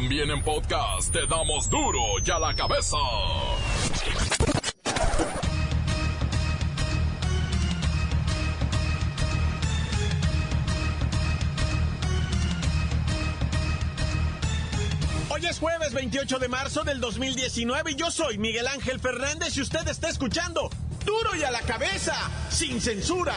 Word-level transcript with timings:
También 0.00 0.30
en 0.30 0.40
podcast 0.44 1.12
te 1.12 1.26
damos 1.26 1.68
duro 1.68 1.98
y 2.24 2.30
a 2.30 2.38
la 2.38 2.54
cabeza. 2.54 2.96
Hoy 15.30 15.44
es 15.44 15.58
jueves 15.58 15.92
28 15.92 16.38
de 16.38 16.46
marzo 16.46 16.84
del 16.84 17.00
2019 17.00 17.90
y 17.90 17.96
yo 17.96 18.12
soy 18.12 18.38
Miguel 18.38 18.68
Ángel 18.68 19.00
Fernández 19.00 19.56
y 19.56 19.62
usted 19.62 19.88
está 19.88 20.08
escuchando 20.08 20.70
Duro 21.04 21.34
y 21.34 21.42
a 21.42 21.50
la 21.50 21.62
cabeza, 21.62 22.14
sin 22.50 22.80
censura. 22.80 23.34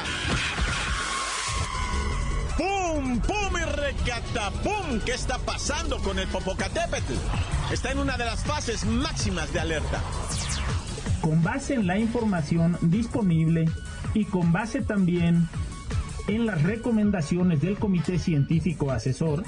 ¡Pum! 2.62 3.20
¡Pum! 3.22 3.58
y 3.58 3.66
recatapum! 3.66 5.00
¿Qué 5.04 5.14
está 5.14 5.40
pasando 5.40 5.98
con 5.98 6.20
el 6.20 6.28
Popocatépetl? 6.28 7.14
Está 7.74 7.92
en 7.92 7.98
una 7.98 8.18
de 8.18 8.26
las 8.26 8.44
fases 8.44 8.86
máximas 8.86 9.52
de 9.52 9.62
alerta. 9.62 10.00
Con 11.22 11.42
base 11.42 11.74
en 11.74 11.88
la 11.88 11.98
información 11.98 12.78
disponible 12.82 13.66
y 14.14 14.26
con 14.26 14.52
base 14.52 14.82
también 14.82 15.50
en 16.28 16.46
las 16.46 16.62
recomendaciones 16.62 17.62
del 17.62 17.80
Comité 17.80 18.20
Científico 18.20 18.92
Asesor, 18.92 19.44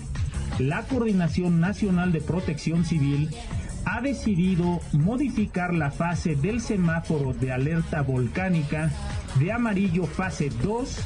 la 0.57 0.81
Coordinación 0.81 1.59
Nacional 1.59 2.11
de 2.13 2.21
Protección 2.21 2.83
Civil 2.83 3.29
ha 3.85 4.01
decidido 4.01 4.79
modificar 4.91 5.71
la 5.75 5.91
fase 5.91 6.35
del 6.35 6.61
semáforo 6.61 7.33
de 7.33 7.51
alerta 7.51 8.01
volcánica 8.01 8.91
de 9.39 9.51
amarillo 9.51 10.05
fase 10.05 10.49
2 10.63 10.97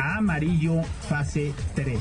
a 0.00 0.16
amarillo 0.16 0.82
fase 1.08 1.52
3. 1.74 1.98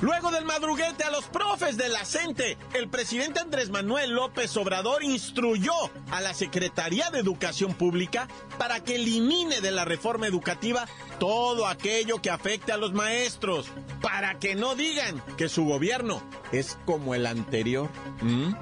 Luego 0.00 0.30
del 0.30 0.44
madruguete 0.44 1.04
a 1.04 1.10
los 1.10 1.24
profes 1.26 1.76
de 1.76 1.88
la 1.88 2.04
CENTE, 2.04 2.58
el 2.74 2.88
presidente 2.88 3.40
Andrés 3.40 3.70
Manuel 3.70 4.10
López 4.10 4.56
Obrador 4.56 5.02
instruyó 5.02 5.72
a 6.10 6.20
la 6.20 6.34
Secretaría 6.34 7.10
de 7.10 7.20
Educación 7.20 7.74
Pública 7.74 8.28
para 8.58 8.80
que 8.80 8.96
elimine 8.96 9.60
de 9.60 9.70
la 9.70 9.84
reforma 9.84 10.26
educativa 10.26 10.86
todo 11.18 11.66
aquello 11.66 12.20
que 12.20 12.30
afecte 12.30 12.72
a 12.72 12.76
los 12.76 12.92
maestros, 12.92 13.68
para 14.02 14.38
que 14.38 14.54
no 14.54 14.74
digan 14.74 15.22
que 15.36 15.48
su 15.48 15.64
gobierno 15.64 16.22
es 16.52 16.78
como 16.84 17.14
el 17.14 17.26
anterior. 17.26 17.88
¿Mm? 18.20 18.54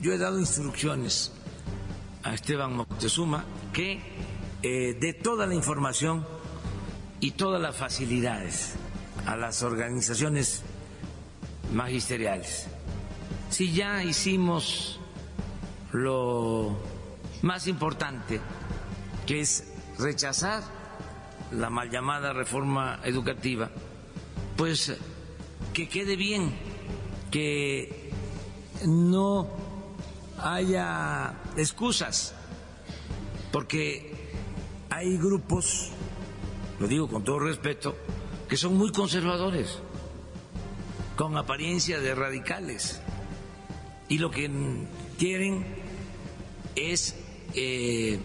Yo 0.00 0.12
he 0.12 0.18
dado 0.18 0.38
instrucciones 0.38 1.32
a 2.22 2.34
Esteban 2.34 2.74
Moctezuma 2.74 3.44
que 3.72 4.00
eh, 4.62 4.96
de 4.98 5.12
toda 5.12 5.46
la 5.46 5.54
información 5.54 6.26
y 7.20 7.32
todas 7.32 7.60
las 7.60 7.76
facilidades 7.76 8.74
a 9.26 9.36
las 9.36 9.62
organizaciones 9.62 10.62
magisteriales. 11.72 12.66
Si 13.50 13.72
ya 13.72 14.02
hicimos 14.02 15.00
lo 15.92 16.76
más 17.42 17.66
importante, 17.66 18.40
que 19.26 19.40
es 19.40 19.72
rechazar 19.98 20.62
la 21.52 21.70
mal 21.70 21.90
llamada 21.90 22.32
reforma 22.32 23.00
educativa, 23.04 23.70
pues 24.56 24.96
que 25.72 25.88
quede 25.88 26.16
bien, 26.16 26.52
que 27.30 28.10
no 28.86 29.48
haya 30.38 31.34
excusas, 31.56 32.34
porque 33.52 34.32
hay 34.90 35.16
grupos, 35.16 35.90
lo 36.80 36.88
digo 36.88 37.08
con 37.08 37.24
todo 37.24 37.38
respeto, 37.38 37.96
que 38.48 38.56
son 38.56 38.76
muy 38.76 38.92
conservadores, 38.92 39.78
con 41.16 41.36
apariencia 41.36 42.00
de 42.00 42.14
radicales, 42.14 43.00
y 44.08 44.18
lo 44.18 44.30
que 44.30 44.50
quieren 45.18 45.64
es 46.76 47.16
eh, 47.54 48.18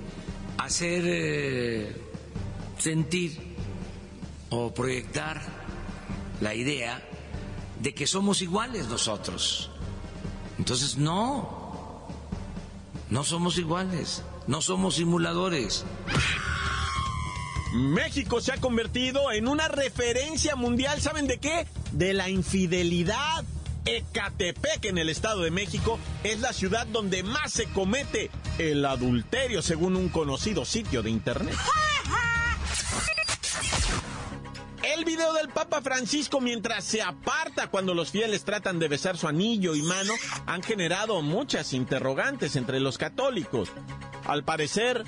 hacer 0.57 1.03
eh, 1.05 1.95
sentir 2.77 3.55
o 4.49 4.73
proyectar 4.73 5.41
la 6.41 6.55
idea 6.55 7.01
de 7.81 7.93
que 7.93 8.07
somos 8.07 8.41
iguales 8.41 8.87
nosotros. 8.87 9.69
Entonces, 10.57 10.97
no, 10.97 12.07
no 13.09 13.23
somos 13.23 13.57
iguales, 13.57 14.23
no 14.47 14.61
somos 14.61 14.95
simuladores. 14.95 15.85
México 17.73 18.41
se 18.41 18.51
ha 18.51 18.57
convertido 18.57 19.31
en 19.31 19.47
una 19.47 19.67
referencia 19.67 20.55
mundial, 20.55 21.01
¿saben 21.01 21.27
de 21.27 21.37
qué? 21.37 21.67
De 21.91 22.13
la 22.13 22.29
infidelidad. 22.29 23.43
Ecatepec, 23.85 24.85
en 24.85 24.97
el 24.97 25.09
Estado 25.09 25.41
de 25.41 25.51
México, 25.51 25.99
es 26.23 26.39
la 26.39 26.53
ciudad 26.53 26.85
donde 26.87 27.23
más 27.23 27.51
se 27.51 27.65
comete 27.65 28.29
el 28.57 28.85
adulterio, 28.85 29.61
según 29.61 29.95
un 29.95 30.09
conocido 30.09 30.65
sitio 30.65 31.01
de 31.01 31.09
internet. 31.09 31.55
Video 35.29 35.33
del 35.33 35.49
Papa 35.49 35.81
Francisco 35.81 36.39
mientras 36.39 36.83
se 36.83 37.01
aparta 37.01 37.67
cuando 37.67 37.93
los 37.93 38.11
fieles 38.11 38.43
tratan 38.43 38.79
de 38.79 38.87
besar 38.87 39.17
su 39.17 39.27
anillo 39.27 39.75
y 39.75 39.81
mano 39.81 40.13
han 40.45 40.63
generado 40.63 41.21
muchas 41.21 41.73
interrogantes 41.73 42.55
entre 42.55 42.79
los 42.79 42.97
católicos. 42.97 43.69
Al 44.25 44.43
parecer, 44.43 45.03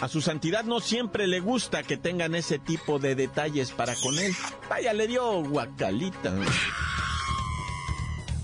a 0.00 0.08
su 0.08 0.20
santidad 0.20 0.64
no 0.64 0.80
siempre 0.80 1.26
le 1.26 1.40
gusta 1.40 1.82
que 1.82 1.96
tengan 1.96 2.34
ese 2.34 2.58
tipo 2.58 2.98
de 2.98 3.14
detalles 3.14 3.70
para 3.70 3.94
con 3.96 4.18
él. 4.18 4.34
Vaya, 4.68 4.92
le 4.92 5.06
dio 5.06 5.42
guacalita. 5.42 6.32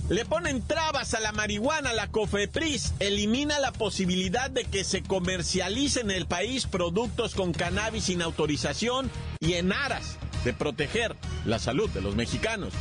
Le 0.09 0.25
ponen 0.25 0.67
trabas 0.67 1.15
a 1.15 1.21
la 1.21 1.33
marihuana, 1.33 1.93
la 1.93 2.09
COFEPRIS 2.11 2.95
elimina 2.99 3.61
la 3.61 3.73
posibilidad 3.73 4.51
de 4.51 4.65
que 4.65 4.85
se 4.85 5.03
comercialice 5.03 6.01
en 6.01 6.11
el 6.11 6.27
país 6.27 6.67
productos 6.67 7.35
con 7.35 7.53
cannabis 7.53 8.05
sin 8.05 8.23
autorización 8.23 9.11
y 9.41 9.55
en 9.55 9.73
aras 9.73 10.19
de 10.45 10.53
proteger 10.53 11.17
la 11.45 11.59
salud 11.59 11.89
de 11.91 12.01
los 12.01 12.15
mexicanos. 12.15 12.73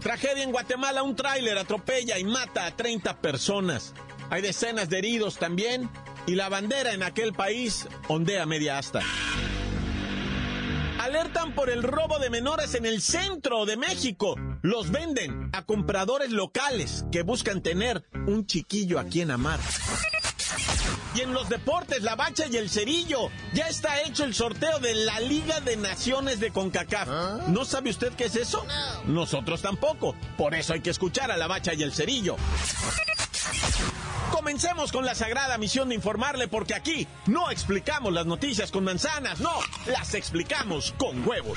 Tragedia 0.00 0.44
en 0.44 0.52
Guatemala, 0.52 1.02
un 1.02 1.16
tráiler 1.16 1.58
atropella 1.58 2.18
y 2.18 2.24
mata 2.24 2.66
a 2.66 2.76
30 2.76 3.20
personas. 3.20 3.92
Hay 4.30 4.42
decenas 4.42 4.88
de 4.88 4.98
heridos 4.98 5.36
también 5.38 5.90
y 6.26 6.34
la 6.34 6.48
bandera 6.48 6.92
en 6.92 7.02
aquel 7.02 7.32
país 7.32 7.88
ondea 8.08 8.46
media 8.46 8.78
asta. 8.78 9.00
Alertan 11.00 11.54
por 11.54 11.70
el 11.70 11.82
robo 11.82 12.18
de 12.18 12.30
menores 12.30 12.74
en 12.74 12.86
el 12.86 13.00
centro 13.00 13.64
de 13.64 13.76
México. 13.76 14.34
Los 14.62 14.90
venden 14.90 15.50
a 15.52 15.64
compradores 15.64 16.30
locales 16.30 17.04
que 17.12 17.22
buscan 17.22 17.62
tener 17.62 18.04
un 18.26 18.46
chiquillo 18.46 18.98
a 18.98 19.04
quien 19.04 19.30
amar. 19.30 19.60
Y 21.16 21.22
en 21.22 21.32
los 21.32 21.48
deportes, 21.48 22.02
la 22.02 22.14
bacha 22.14 22.46
y 22.46 22.56
el 22.58 22.68
cerillo. 22.68 23.30
Ya 23.54 23.68
está 23.68 24.02
hecho 24.02 24.24
el 24.24 24.34
sorteo 24.34 24.78
de 24.80 24.94
la 24.94 25.18
Liga 25.20 25.60
de 25.60 25.78
Naciones 25.78 26.40
de 26.40 26.50
CONCACAF. 26.50 27.08
¿No 27.48 27.64
sabe 27.64 27.88
usted 27.88 28.12
qué 28.12 28.24
es 28.24 28.36
eso? 28.36 28.66
Nosotros 29.06 29.62
tampoco. 29.62 30.14
Por 30.36 30.54
eso 30.54 30.74
hay 30.74 30.80
que 30.80 30.90
escuchar 30.90 31.30
a 31.30 31.38
la 31.38 31.46
bacha 31.46 31.72
y 31.72 31.82
el 31.82 31.92
cerillo. 31.92 32.36
Comencemos 34.30 34.92
con 34.92 35.06
la 35.06 35.14
sagrada 35.14 35.56
misión 35.56 35.88
de 35.88 35.94
informarle 35.94 36.48
porque 36.48 36.74
aquí 36.74 37.08
no 37.26 37.50
explicamos 37.50 38.12
las 38.12 38.26
noticias 38.26 38.70
con 38.70 38.84
manzanas, 38.84 39.40
no, 39.40 39.54
las 39.86 40.12
explicamos 40.12 40.92
con 40.98 41.26
huevos. 41.26 41.56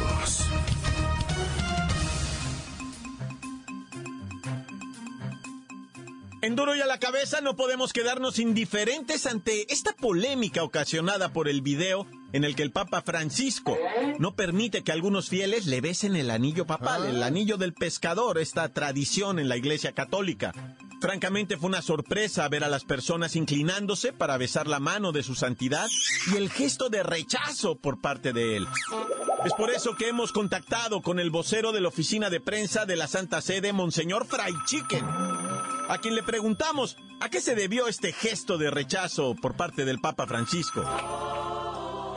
En 6.51 6.57
duro 6.57 6.75
y 6.75 6.81
a 6.81 6.85
la 6.85 6.99
cabeza 6.99 7.39
no 7.39 7.55
podemos 7.55 7.93
quedarnos 7.93 8.37
indiferentes 8.37 9.25
ante 9.25 9.71
esta 9.71 9.93
polémica 9.93 10.63
ocasionada 10.63 11.31
por 11.31 11.47
el 11.47 11.61
video 11.61 12.05
en 12.33 12.43
el 12.43 12.57
que 12.57 12.63
el 12.63 12.73
Papa 12.73 13.01
Francisco 13.01 13.77
no 14.19 14.35
permite 14.35 14.83
que 14.83 14.91
algunos 14.91 15.29
fieles 15.29 15.65
le 15.65 15.79
besen 15.79 16.17
el 16.17 16.29
anillo 16.29 16.67
papal, 16.67 17.05
el 17.05 17.23
anillo 17.23 17.55
del 17.55 17.71
pescador, 17.73 18.37
esta 18.37 18.67
tradición 18.67 19.39
en 19.39 19.47
la 19.47 19.55
Iglesia 19.55 19.93
Católica. 19.93 20.51
Francamente 20.99 21.55
fue 21.55 21.69
una 21.69 21.81
sorpresa 21.81 22.49
ver 22.49 22.65
a 22.65 22.69
las 22.69 22.83
personas 22.83 23.37
inclinándose 23.37 24.11
para 24.11 24.35
besar 24.35 24.67
la 24.67 24.81
mano 24.81 25.13
de 25.13 25.23
su 25.23 25.35
santidad 25.35 25.87
y 26.33 26.35
el 26.35 26.49
gesto 26.49 26.89
de 26.89 27.01
rechazo 27.01 27.77
por 27.77 28.01
parte 28.01 28.33
de 28.33 28.57
él. 28.57 28.67
Es 29.45 29.53
por 29.53 29.71
eso 29.71 29.95
que 29.95 30.09
hemos 30.09 30.33
contactado 30.33 31.01
con 31.01 31.17
el 31.17 31.31
vocero 31.31 31.71
de 31.71 31.79
la 31.79 31.87
oficina 31.87 32.29
de 32.29 32.41
prensa 32.41 32.85
de 32.85 32.97
la 32.97 33.07
Santa 33.07 33.39
Sede, 33.39 33.71
Monseñor 33.71 34.27
Fray 34.27 34.53
Chicken. 34.65 35.40
A 35.91 35.97
quien 35.97 36.15
le 36.15 36.23
preguntamos 36.23 36.95
a 37.19 37.27
qué 37.27 37.41
se 37.41 37.53
debió 37.53 37.89
este 37.89 38.13
gesto 38.13 38.57
de 38.57 38.71
rechazo 38.71 39.35
por 39.35 39.57
parte 39.57 39.83
del 39.83 39.99
Papa 39.99 40.25
Francisco. 40.25 40.81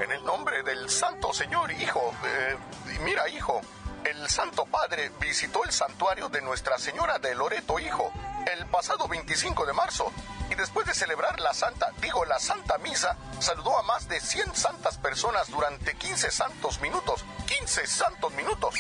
En 0.01 0.13
el 0.13 0.25
nombre 0.25 0.63
del 0.63 0.89
Santo 0.89 1.33
Señor, 1.33 1.73
hijo, 1.73 2.15
eh, 2.25 2.57
mira, 3.05 3.29
hijo, 3.29 3.61
el 4.05 4.29
Santo 4.29 4.65
Padre 4.67 5.11
visitó 5.21 5.65
el 5.65 5.73
santuario 5.73 6.29
de 6.29 6.41
Nuestra 6.41 6.79
Señora 6.79 7.19
de 7.19 7.35
Loreto, 7.35 7.81
hijo, 7.81 8.13
el 8.53 8.67
pasado 8.67 9.09
25 9.09 9.67
de 9.67 9.73
marzo. 9.73 10.11
Y 10.51 10.55
después 10.55 10.87
de 10.87 10.95
celebrar 10.95 11.41
la 11.41 11.55
Santa, 11.55 11.91
digo 12.03 12.25
la 12.25 12.39
Santa 12.39 12.79
Misa, 12.79 13.17
saludó 13.41 13.79
a 13.79 13.83
más 13.83 14.09
de 14.09 14.21
100 14.21 14.55
santas 14.55 14.99
personas 14.99 15.51
durante 15.51 15.95
15 15.95 16.31
santos 16.31 16.81
minutos. 16.81 17.25
15 17.47 17.87
santos 17.87 18.33
minutos. 18.35 18.75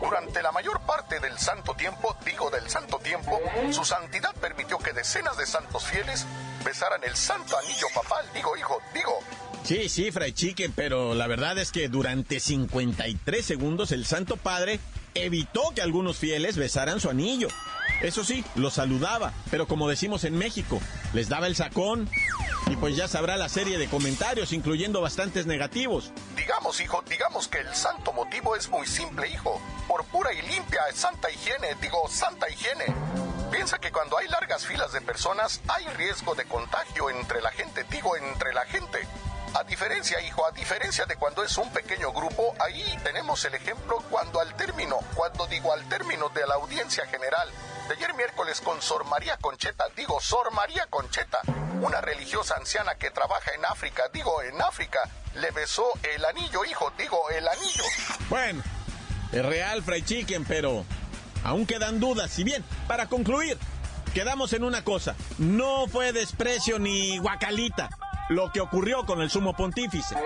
Durante 0.00 0.42
la 0.42 0.52
mayor 0.52 0.80
parte 0.82 1.18
del 1.20 1.38
santo 1.38 1.74
tiempo, 1.74 2.16
digo 2.24 2.50
del 2.50 2.68
santo 2.70 2.98
tiempo, 2.98 3.40
su 3.72 3.84
santidad 3.84 4.34
permitió 4.36 4.78
que 4.78 4.92
decenas 4.92 5.36
de 5.36 5.46
santos 5.46 5.84
fieles 5.84 6.24
besaran 6.64 7.02
el 7.04 7.16
santo 7.16 7.56
anillo 7.58 7.86
papal, 7.94 8.24
digo 8.34 8.56
hijo, 8.56 8.80
digo, 8.94 9.20
Sí, 9.66 9.88
sí, 9.88 10.12
Fray 10.12 10.32
Chicken, 10.32 10.72
pero 10.76 11.14
la 11.14 11.26
verdad 11.26 11.58
es 11.58 11.72
que 11.72 11.88
durante 11.88 12.38
53 12.38 13.44
segundos 13.44 13.90
el 13.90 14.06
Santo 14.06 14.36
Padre 14.36 14.78
evitó 15.24 15.62
que 15.74 15.82
algunos 15.82 16.16
fieles 16.16 16.56
besaran 16.56 17.00
su 17.00 17.10
anillo. 17.10 17.48
Eso 18.02 18.24
sí, 18.24 18.44
los 18.54 18.74
saludaba, 18.74 19.32
pero 19.50 19.66
como 19.66 19.88
decimos 19.88 20.24
en 20.24 20.36
México, 20.36 20.80
les 21.14 21.28
daba 21.28 21.46
el 21.46 21.56
sacón. 21.56 22.08
Y 22.68 22.76
pues 22.76 22.96
ya 22.96 23.06
sabrá 23.06 23.36
la 23.36 23.48
serie 23.48 23.78
de 23.78 23.88
comentarios, 23.88 24.52
incluyendo 24.52 25.00
bastantes 25.00 25.46
negativos. 25.46 26.12
Digamos, 26.34 26.80
hijo, 26.80 27.02
digamos 27.08 27.46
que 27.46 27.58
el 27.58 27.72
santo 27.74 28.12
motivo 28.12 28.56
es 28.56 28.68
muy 28.68 28.86
simple, 28.86 29.28
hijo. 29.28 29.60
Por 29.86 30.04
pura 30.06 30.32
y 30.32 30.42
limpia 30.42 30.80
santa 30.92 31.30
higiene, 31.30 31.76
digo, 31.80 32.08
santa 32.08 32.50
higiene. 32.50 32.86
Piensa 33.52 33.78
que 33.78 33.92
cuando 33.92 34.18
hay 34.18 34.26
largas 34.28 34.66
filas 34.66 34.92
de 34.92 35.00
personas 35.00 35.60
hay 35.68 35.86
riesgo 35.96 36.34
de 36.34 36.44
contagio 36.44 37.08
entre 37.10 37.40
la 37.40 37.50
gente, 37.52 37.86
digo, 37.90 38.16
entre 38.16 38.52
la 38.52 38.66
gente. 38.66 38.98
A 39.58 39.64
diferencia, 39.64 40.20
hijo, 40.20 40.46
a 40.46 40.50
diferencia 40.50 41.06
de 41.06 41.16
cuando 41.16 41.42
es 41.42 41.56
un 41.56 41.70
pequeño 41.70 42.12
grupo, 42.12 42.54
ahí 42.60 42.84
tenemos 43.02 43.42
el 43.46 43.54
ejemplo 43.54 44.04
cuando 44.10 44.38
al 44.38 44.54
término, 44.54 44.98
cuando 45.14 45.46
digo 45.46 45.72
al 45.72 45.88
término 45.88 46.28
de 46.28 46.46
la 46.46 46.56
audiencia 46.56 47.06
general, 47.06 47.48
de 47.88 47.94
ayer 47.94 48.12
miércoles 48.12 48.60
con 48.60 48.82
Sor 48.82 49.06
María 49.06 49.38
Concheta, 49.38 49.86
digo 49.96 50.20
Sor 50.20 50.52
María 50.52 50.86
Concheta, 50.90 51.38
una 51.80 52.02
religiosa 52.02 52.56
anciana 52.56 52.96
que 52.96 53.10
trabaja 53.10 53.52
en 53.54 53.64
África, 53.64 54.10
digo 54.12 54.42
en 54.42 54.60
África, 54.60 55.08
le 55.36 55.50
besó 55.52 55.86
el 56.02 56.22
anillo, 56.26 56.62
hijo, 56.66 56.92
digo 56.98 57.30
el 57.30 57.48
anillo. 57.48 57.84
Bueno, 58.28 58.62
es 59.32 59.42
real, 59.42 59.82
Fray 59.82 60.02
Chicken, 60.02 60.44
pero 60.44 60.84
aún 61.44 61.64
quedan 61.64 61.98
dudas. 61.98 62.30
Si 62.30 62.44
bien, 62.44 62.62
para 62.86 63.06
concluir, 63.06 63.56
quedamos 64.12 64.52
en 64.52 64.64
una 64.64 64.84
cosa, 64.84 65.14
no 65.38 65.86
fue 65.86 66.12
desprecio 66.12 66.78
ni 66.78 67.16
guacalita 67.16 67.88
lo 68.28 68.50
que 68.50 68.60
ocurrió 68.60 69.04
con 69.06 69.20
el 69.20 69.30
sumo 69.30 69.54
pontífice. 69.54 70.16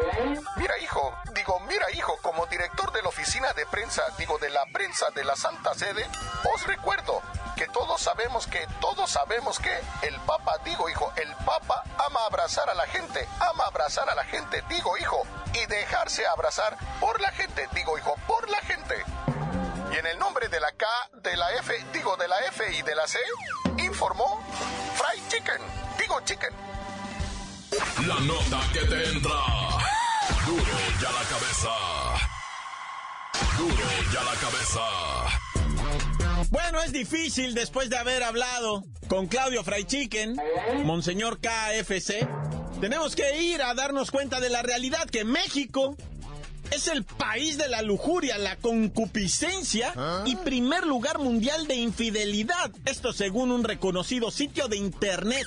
Mira, 0.56 0.78
hijo, 0.78 1.14
digo, 1.34 1.60
mira, 1.60 1.90
hijo, 1.92 2.16
como 2.22 2.46
director 2.46 2.92
de 2.92 3.02
la 3.02 3.08
oficina 3.08 3.52
de 3.52 3.66
prensa, 3.66 4.02
digo, 4.18 4.38
de 4.38 4.50
la 4.50 4.64
prensa 4.72 5.10
de 5.10 5.24
la 5.24 5.36
Santa 5.36 5.74
Sede, 5.74 6.06
os 6.54 6.66
recuerdo 6.66 7.20
que 7.56 7.66
todos 7.68 8.00
sabemos 8.00 8.46
que, 8.46 8.66
todos 8.80 9.10
sabemos 9.10 9.58
que 9.58 9.72
el 10.02 10.18
Papa, 10.20 10.56
digo, 10.64 10.88
hijo, 10.88 11.12
el 11.16 11.30
Papa 11.44 11.84
ama 12.06 12.20
abrazar 12.26 12.70
a 12.70 12.74
la 12.74 12.86
gente, 12.86 13.28
ama 13.52 13.64
abrazar 13.66 14.08
a 14.08 14.14
la 14.14 14.24
gente, 14.24 14.64
digo, 14.68 14.96
hijo, 14.96 15.22
y 15.52 15.66
dejarse 15.66 16.26
abrazar 16.26 16.76
por 17.00 17.20
la 17.20 17.30
gente, 17.32 17.68
digo, 17.74 17.98
hijo, 17.98 18.14
por 18.26 18.48
la 18.48 18.58
gente. 18.60 19.04
Y 19.92 19.98
en 19.98 20.06
el 20.06 20.18
nombre 20.18 20.48
de 20.48 20.60
la 20.60 20.72
K, 20.72 20.86
de 21.14 21.36
la 21.36 21.52
F, 21.54 21.74
digo, 21.92 22.16
de 22.16 22.28
la 22.28 22.38
F 22.46 22.64
y 22.72 22.82
de 22.82 22.94
la 22.94 23.06
C, 23.06 23.18
informó 23.78 24.40
Fry 24.94 25.20
Chicken, 25.28 25.60
digo, 25.98 26.20
chicken. 26.22 26.54
La 28.06 28.18
nota 28.20 28.60
que 28.72 28.80
te 28.80 29.10
entra. 29.10 29.38
Duro 30.46 30.64
ya 31.00 31.12
la 31.12 31.22
cabeza. 31.28 31.70
Duro 33.58 33.88
ya 34.12 34.24
la 34.24 34.34
cabeza. 34.40 34.80
Bueno, 36.50 36.82
es 36.82 36.92
difícil 36.92 37.54
después 37.54 37.88
de 37.88 37.96
haber 37.96 38.24
hablado 38.24 38.82
con 39.08 39.28
Claudio 39.28 39.62
Fray 39.62 39.84
Chicken, 39.84 40.36
Monseñor 40.84 41.38
KFC. 41.40 42.26
Tenemos 42.80 43.14
que 43.14 43.40
ir 43.42 43.62
a 43.62 43.74
darnos 43.74 44.10
cuenta 44.10 44.40
de 44.40 44.50
la 44.50 44.62
realidad 44.62 45.08
que 45.08 45.24
México 45.24 45.96
es 46.70 46.88
el 46.88 47.04
país 47.04 47.58
de 47.58 47.68
la 47.68 47.82
lujuria, 47.82 48.38
la 48.38 48.56
concupiscencia 48.56 49.92
¿Ah? 49.96 50.24
y 50.26 50.36
primer 50.36 50.86
lugar 50.86 51.18
mundial 51.18 51.66
de 51.66 51.76
infidelidad. 51.76 52.72
Esto 52.84 53.12
según 53.12 53.50
un 53.50 53.64
reconocido 53.64 54.30
sitio 54.30 54.68
de 54.68 54.76
internet. 54.76 55.44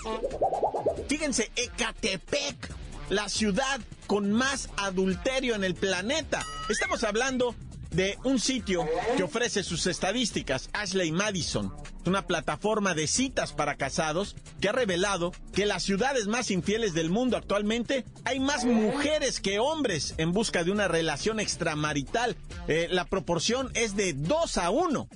Fíjense, 1.13 1.51
Ecatepec, 1.55 2.71
la 3.11 3.29
ciudad 3.29 3.79
con 4.07 4.31
más 4.31 4.69
adulterio 4.77 5.53
en 5.53 5.63
el 5.63 5.75
planeta. 5.75 6.43
Estamos 6.69 7.03
hablando 7.03 7.53
de 7.91 8.17
un 8.23 8.39
sitio 8.39 8.87
que 9.15 9.21
ofrece 9.21 9.61
sus 9.61 9.85
estadísticas, 9.85 10.71
Ashley 10.73 11.11
Madison, 11.11 11.71
una 12.07 12.25
plataforma 12.25 12.95
de 12.95 13.05
citas 13.05 13.53
para 13.53 13.75
casados 13.75 14.35
que 14.59 14.69
ha 14.69 14.71
revelado 14.71 15.33
que 15.53 15.67
las 15.67 15.83
ciudades 15.83 16.25
más 16.25 16.49
infieles 16.49 16.95
del 16.95 17.11
mundo 17.11 17.37
actualmente 17.37 18.05
hay 18.25 18.39
más 18.39 18.65
mujeres 18.65 19.39
que 19.39 19.59
hombres 19.59 20.15
en 20.17 20.31
busca 20.31 20.63
de 20.63 20.71
una 20.71 20.87
relación 20.87 21.39
extramarital. 21.39 22.35
Eh, 22.67 22.87
la 22.89 23.05
proporción 23.05 23.69
es 23.75 23.95
de 23.95 24.13
2 24.13 24.57
a 24.57 24.71
1. 24.71 25.07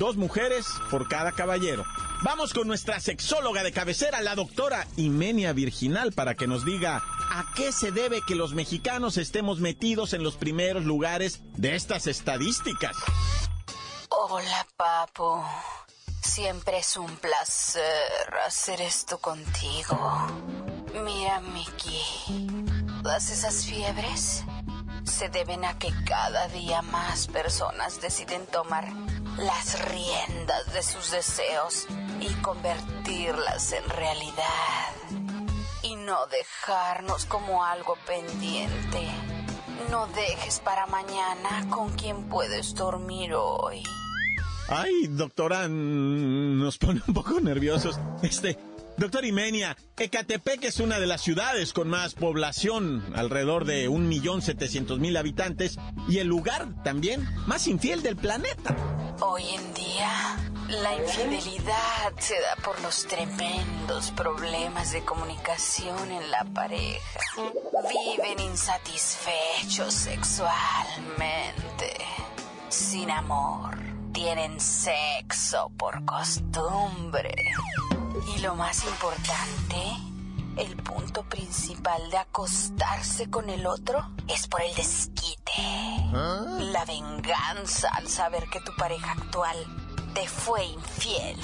Dos 0.00 0.16
mujeres 0.16 0.66
por 0.90 1.08
cada 1.08 1.30
caballero. 1.30 1.84
Vamos 2.20 2.52
con 2.52 2.66
nuestra 2.66 2.98
sexóloga 2.98 3.62
de 3.62 3.70
cabecera, 3.70 4.20
la 4.22 4.34
doctora 4.34 4.88
Imenia 4.96 5.52
Virginal, 5.52 6.12
para 6.12 6.34
que 6.34 6.48
nos 6.48 6.64
diga 6.64 6.96
a 6.96 7.52
qué 7.54 7.70
se 7.70 7.92
debe 7.92 8.22
que 8.26 8.34
los 8.34 8.54
mexicanos 8.54 9.16
estemos 9.16 9.60
metidos 9.60 10.12
en 10.14 10.24
los 10.24 10.34
primeros 10.34 10.84
lugares 10.84 11.42
de 11.56 11.76
estas 11.76 12.08
estadísticas. 12.08 12.96
Hola, 14.08 14.66
papo. 14.76 15.44
Siempre 16.20 16.78
es 16.78 16.96
un 16.96 17.16
placer 17.18 17.84
hacer 18.44 18.80
esto 18.80 19.18
contigo. 19.18 20.26
Mira, 21.04 21.40
Mickey, 21.40 22.00
todas 23.04 23.30
esas 23.30 23.64
fiebres 23.64 24.42
se 25.04 25.28
deben 25.28 25.64
a 25.64 25.78
que 25.78 25.92
cada 26.04 26.48
día 26.48 26.82
más 26.82 27.28
personas 27.28 28.00
deciden 28.00 28.44
tomar 28.46 28.88
las 29.38 29.88
riendas 29.90 30.72
de 30.72 30.82
sus 30.82 31.10
deseos 31.10 31.86
y 32.20 32.32
convertirlas 32.42 33.72
en 33.72 33.88
realidad. 33.88 34.92
Y 35.82 35.96
no 35.96 36.26
dejarnos 36.26 37.24
como 37.26 37.64
algo 37.64 37.96
pendiente. 38.06 39.08
No 39.90 40.06
dejes 40.08 40.60
para 40.60 40.86
mañana 40.86 41.66
con 41.70 41.90
quien 41.92 42.28
puedes 42.28 42.74
dormir 42.74 43.32
hoy. 43.34 43.82
Ay, 44.68 45.06
doctora, 45.08 45.68
nos 45.68 46.76
pone 46.78 47.00
un 47.06 47.14
poco 47.14 47.40
nerviosos. 47.40 47.98
Este, 48.22 48.58
Doctor 48.98 49.24
Imenia, 49.24 49.76
Ecatepec 49.96 50.64
es 50.64 50.80
una 50.80 50.98
de 50.98 51.06
las 51.06 51.22
ciudades 51.22 51.72
con 51.72 51.88
más 51.88 52.14
población, 52.14 53.04
alrededor 53.14 53.64
de 53.64 53.88
1.700.000 53.88 55.16
habitantes, 55.16 55.78
y 56.08 56.18
el 56.18 56.26
lugar 56.26 56.66
también 56.82 57.24
más 57.46 57.68
infiel 57.68 58.02
del 58.02 58.16
planeta. 58.16 58.76
Hoy 59.20 59.42
en 59.52 59.74
día, 59.74 60.38
la 60.68 60.94
infidelidad 60.94 62.12
se 62.18 62.40
da 62.40 62.54
por 62.62 62.80
los 62.80 63.04
tremendos 63.06 64.12
problemas 64.12 64.92
de 64.92 65.04
comunicación 65.04 66.12
en 66.12 66.30
la 66.30 66.44
pareja. 66.44 67.20
Viven 67.88 68.38
insatisfechos 68.38 69.92
sexualmente, 69.92 71.96
sin 72.68 73.10
amor, 73.10 73.76
tienen 74.12 74.60
sexo 74.60 75.72
por 75.76 76.04
costumbre 76.04 77.34
y 78.36 78.40
lo 78.40 78.54
más 78.54 78.84
importante, 78.84 79.82
el 80.58 80.76
punto 80.76 81.24
principal 81.24 82.08
de 82.10 82.18
acostarse 82.18 83.28
con 83.28 83.50
el 83.50 83.66
otro 83.66 84.12
es 84.28 84.46
por 84.46 84.62
el 84.62 84.72
desquite. 84.76 85.97
¿Ah? 86.12 86.58
La 86.72 86.84
venganza 86.84 87.88
al 87.94 88.08
saber 88.08 88.44
que 88.50 88.60
tu 88.60 88.72
pareja 88.76 89.12
actual 89.12 89.56
te 90.14 90.26
fue 90.26 90.64
infiel. 90.64 91.36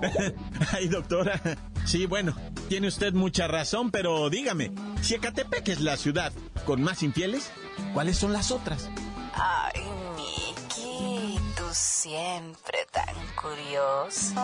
Ay, 0.72 0.88
doctora. 0.88 1.40
Sí, 1.84 2.06
bueno, 2.06 2.34
tiene 2.68 2.88
usted 2.88 3.12
mucha 3.12 3.48
razón, 3.48 3.90
pero 3.90 4.30
dígame, 4.30 4.72
si 5.02 5.14
Ecatepec 5.14 5.68
es 5.68 5.80
la 5.80 5.96
ciudad 5.96 6.32
con 6.64 6.82
más 6.82 7.02
infieles, 7.02 7.50
¿cuáles 7.92 8.16
son 8.16 8.32
las 8.32 8.50
otras? 8.50 8.88
Ay, 9.34 9.82
Miki, 10.16 11.38
tú 11.56 11.64
siempre 11.72 12.86
tan 12.92 13.14
curioso. 13.34 14.34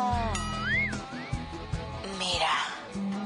Mira, 2.18 2.50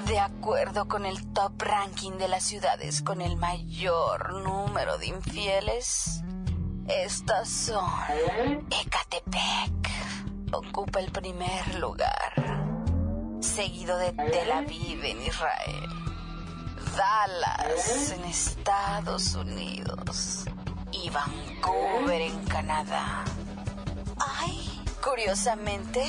de 0.07 0.19
acuerdo 0.19 0.89
con 0.89 1.07
el 1.07 1.33
top 1.33 1.63
ranking 1.63 2.13
de 2.13 2.29
las 2.29 2.45
ciudades 2.45 3.03
con 3.03 3.21
el 3.21 3.37
mayor 3.37 4.33
número 4.43 4.99
de 4.99 5.07
infieles, 5.07 6.23
estas 6.89 7.49
son 7.49 7.85
Ecatepec. 8.71 10.53
Ocupa 10.53 11.01
el 11.01 11.11
primer 11.11 11.75
lugar. 11.77 12.33
seguido 13.41 13.99
de 13.99 14.13
Tel 14.13 14.53
Aviv 14.53 15.05
en 15.05 15.23
Israel, 15.23 15.89
Dallas 16.97 18.13
en 18.13 18.25
Estados 18.25 19.35
Unidos 19.35 20.45
y 20.93 21.11
Vancouver 21.11 22.21
en 22.23 22.45
Canadá. 22.47 23.25
Ay, 24.19 24.83
curiosamente, 25.03 26.03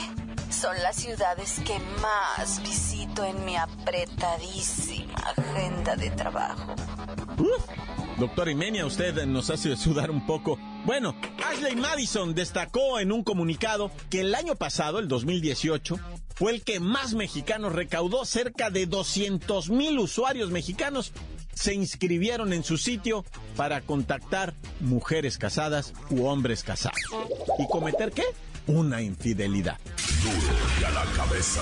son 0.49 0.81
las 0.83 0.95
ciudades 0.97 1.59
que 1.65 1.79
más 2.01 2.61
en 3.21 3.45
mi 3.45 3.55
apretadísima 3.55 5.13
agenda 5.13 5.95
de 5.95 6.09
trabajo. 6.11 6.75
Doctor 8.17 8.49
Imenia, 8.49 8.85
usted 8.85 9.25
nos 9.25 9.49
hace 9.49 9.75
sudar 9.75 10.09
un 10.09 10.25
poco. 10.25 10.57
Bueno, 10.85 11.15
Ashley 11.45 11.75
Madison 11.75 12.33
destacó 12.33 12.99
en 12.99 13.11
un 13.11 13.23
comunicado 13.23 13.91
que 14.09 14.21
el 14.21 14.33
año 14.33 14.55
pasado, 14.55 14.99
el 14.99 15.07
2018, 15.07 15.99
fue 16.35 16.53
el 16.53 16.63
que 16.63 16.79
más 16.79 17.13
mexicanos 17.13 17.73
recaudó. 17.73 18.25
Cerca 18.25 18.69
de 18.69 18.85
200 18.87 19.69
mil 19.69 19.99
usuarios 19.99 20.49
mexicanos 20.51 21.11
se 21.53 21.75
inscribieron 21.75 22.53
en 22.53 22.63
su 22.63 22.77
sitio 22.77 23.25
para 23.55 23.81
contactar 23.81 24.53
mujeres 24.79 25.37
casadas 25.37 25.93
u 26.09 26.25
hombres 26.25 26.63
casados. 26.63 26.99
¿Y 27.59 27.67
cometer 27.67 28.11
qué? 28.11 28.23
Una 28.67 29.01
infidelidad. 29.01 29.77
Duro 30.23 30.57
y 30.81 30.83
a 30.83 30.89
la 30.91 31.05
cabeza. 31.15 31.61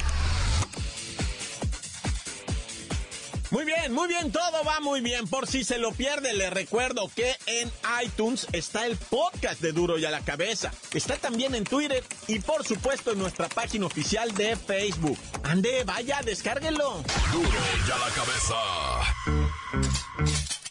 Muy 3.51 3.65
bien, 3.65 3.91
muy 3.93 4.07
bien, 4.07 4.31
todo 4.31 4.63
va 4.65 4.79
muy 4.79 5.01
bien. 5.01 5.27
Por 5.27 5.45
si 5.45 5.65
se 5.65 5.77
lo 5.77 5.91
pierde, 5.91 6.33
le 6.33 6.49
recuerdo 6.49 7.11
que 7.13 7.35
en 7.47 7.69
iTunes 8.01 8.47
está 8.53 8.85
el 8.85 8.95
podcast 8.95 9.59
de 9.61 9.73
Duro 9.73 9.97
y 9.97 10.05
a 10.05 10.09
la 10.09 10.21
Cabeza. 10.21 10.71
Está 10.93 11.17
también 11.17 11.53
en 11.53 11.65
Twitter 11.65 12.01
y 12.29 12.39
por 12.39 12.65
supuesto 12.65 13.11
en 13.11 13.19
nuestra 13.19 13.49
página 13.49 13.87
oficial 13.87 14.33
de 14.35 14.55
Facebook. 14.55 15.17
Ande, 15.43 15.83
vaya, 15.83 16.21
descárguelo. 16.23 17.03
Duro 17.33 17.49
y 17.87 17.91
a 17.91 17.97
la 17.97 18.09
cabeza. 18.15 18.55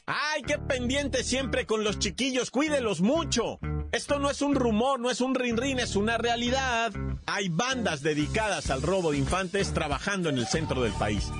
Ay, 0.06 0.42
qué 0.46 0.58
pendiente 0.58 1.22
siempre 1.22 1.66
con 1.66 1.84
los 1.84 1.98
chiquillos, 1.98 2.50
cuídelos 2.50 3.02
mucho. 3.02 3.58
Esto 3.92 4.18
no 4.18 4.30
es 4.30 4.40
un 4.40 4.54
rumor, 4.54 5.00
no 5.00 5.10
es 5.10 5.20
un 5.20 5.34
rin 5.34 5.58
rin, 5.58 5.80
es 5.80 5.96
una 5.96 6.16
realidad. 6.16 6.92
Hay 7.26 7.50
bandas 7.50 8.02
dedicadas 8.02 8.70
al 8.70 8.80
robo 8.80 9.12
de 9.12 9.18
infantes 9.18 9.74
trabajando 9.74 10.30
en 10.30 10.38
el 10.38 10.46
centro 10.46 10.82
del 10.82 10.92
país. 10.94 11.30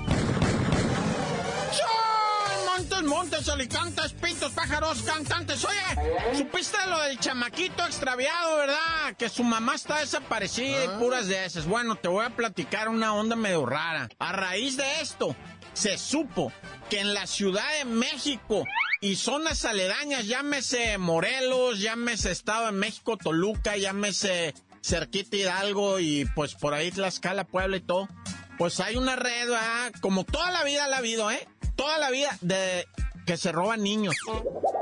Montes, 3.00 3.30
montes, 3.30 3.48
alicantes, 3.48 4.12
pitos, 4.12 4.52
pájaros, 4.52 5.02
cantantes. 5.02 5.64
Oye, 5.64 6.36
¿supiste 6.36 6.76
lo 6.86 6.98
del 7.00 7.18
chamaquito 7.18 7.86
extraviado, 7.86 8.56
verdad? 8.56 9.16
Que 9.16 9.30
su 9.30 9.42
mamá 9.42 9.74
está 9.74 10.00
desaparecida 10.00 10.84
y 10.84 10.88
puras 10.98 11.26
de 11.26 11.46
esas. 11.46 11.64
Bueno, 11.64 11.96
te 11.96 12.08
voy 12.08 12.26
a 12.26 12.30
platicar 12.30 12.90
una 12.90 13.14
onda 13.14 13.36
medio 13.36 13.64
rara. 13.64 14.10
A 14.18 14.32
raíz 14.32 14.76
de 14.76 15.00
esto, 15.00 15.34
se 15.72 15.96
supo 15.96 16.52
que 16.90 17.00
en 17.00 17.14
la 17.14 17.26
Ciudad 17.26 17.64
de 17.78 17.86
México 17.86 18.66
y 19.00 19.16
zonas 19.16 19.64
aledañas, 19.64 20.26
llámese 20.26 20.98
Morelos, 20.98 21.80
llámese 21.80 22.30
Estado 22.30 22.66
de 22.66 22.72
México, 22.72 23.16
Toluca, 23.16 23.78
llámese 23.78 24.52
Cerquita 24.82 25.36
Hidalgo 25.36 26.00
y 26.00 26.26
pues 26.34 26.54
por 26.54 26.74
ahí 26.74 26.90
Tlaxcala, 26.90 27.44
Puebla 27.44 27.78
y 27.78 27.80
todo. 27.80 28.08
Pues 28.58 28.78
hay 28.80 28.96
una 28.96 29.16
red, 29.16 29.48
¿verdad? 29.48 29.92
como 30.02 30.24
toda 30.24 30.50
la 30.50 30.64
vida 30.64 30.86
la 30.86 30.96
ha 30.96 30.98
habido, 30.98 31.30
¿eh? 31.30 31.48
Toda 31.80 31.96
la 31.96 32.10
vida 32.10 32.36
de 32.42 32.86
que 33.24 33.38
se 33.38 33.52
roban 33.52 33.82
niños. 33.82 34.14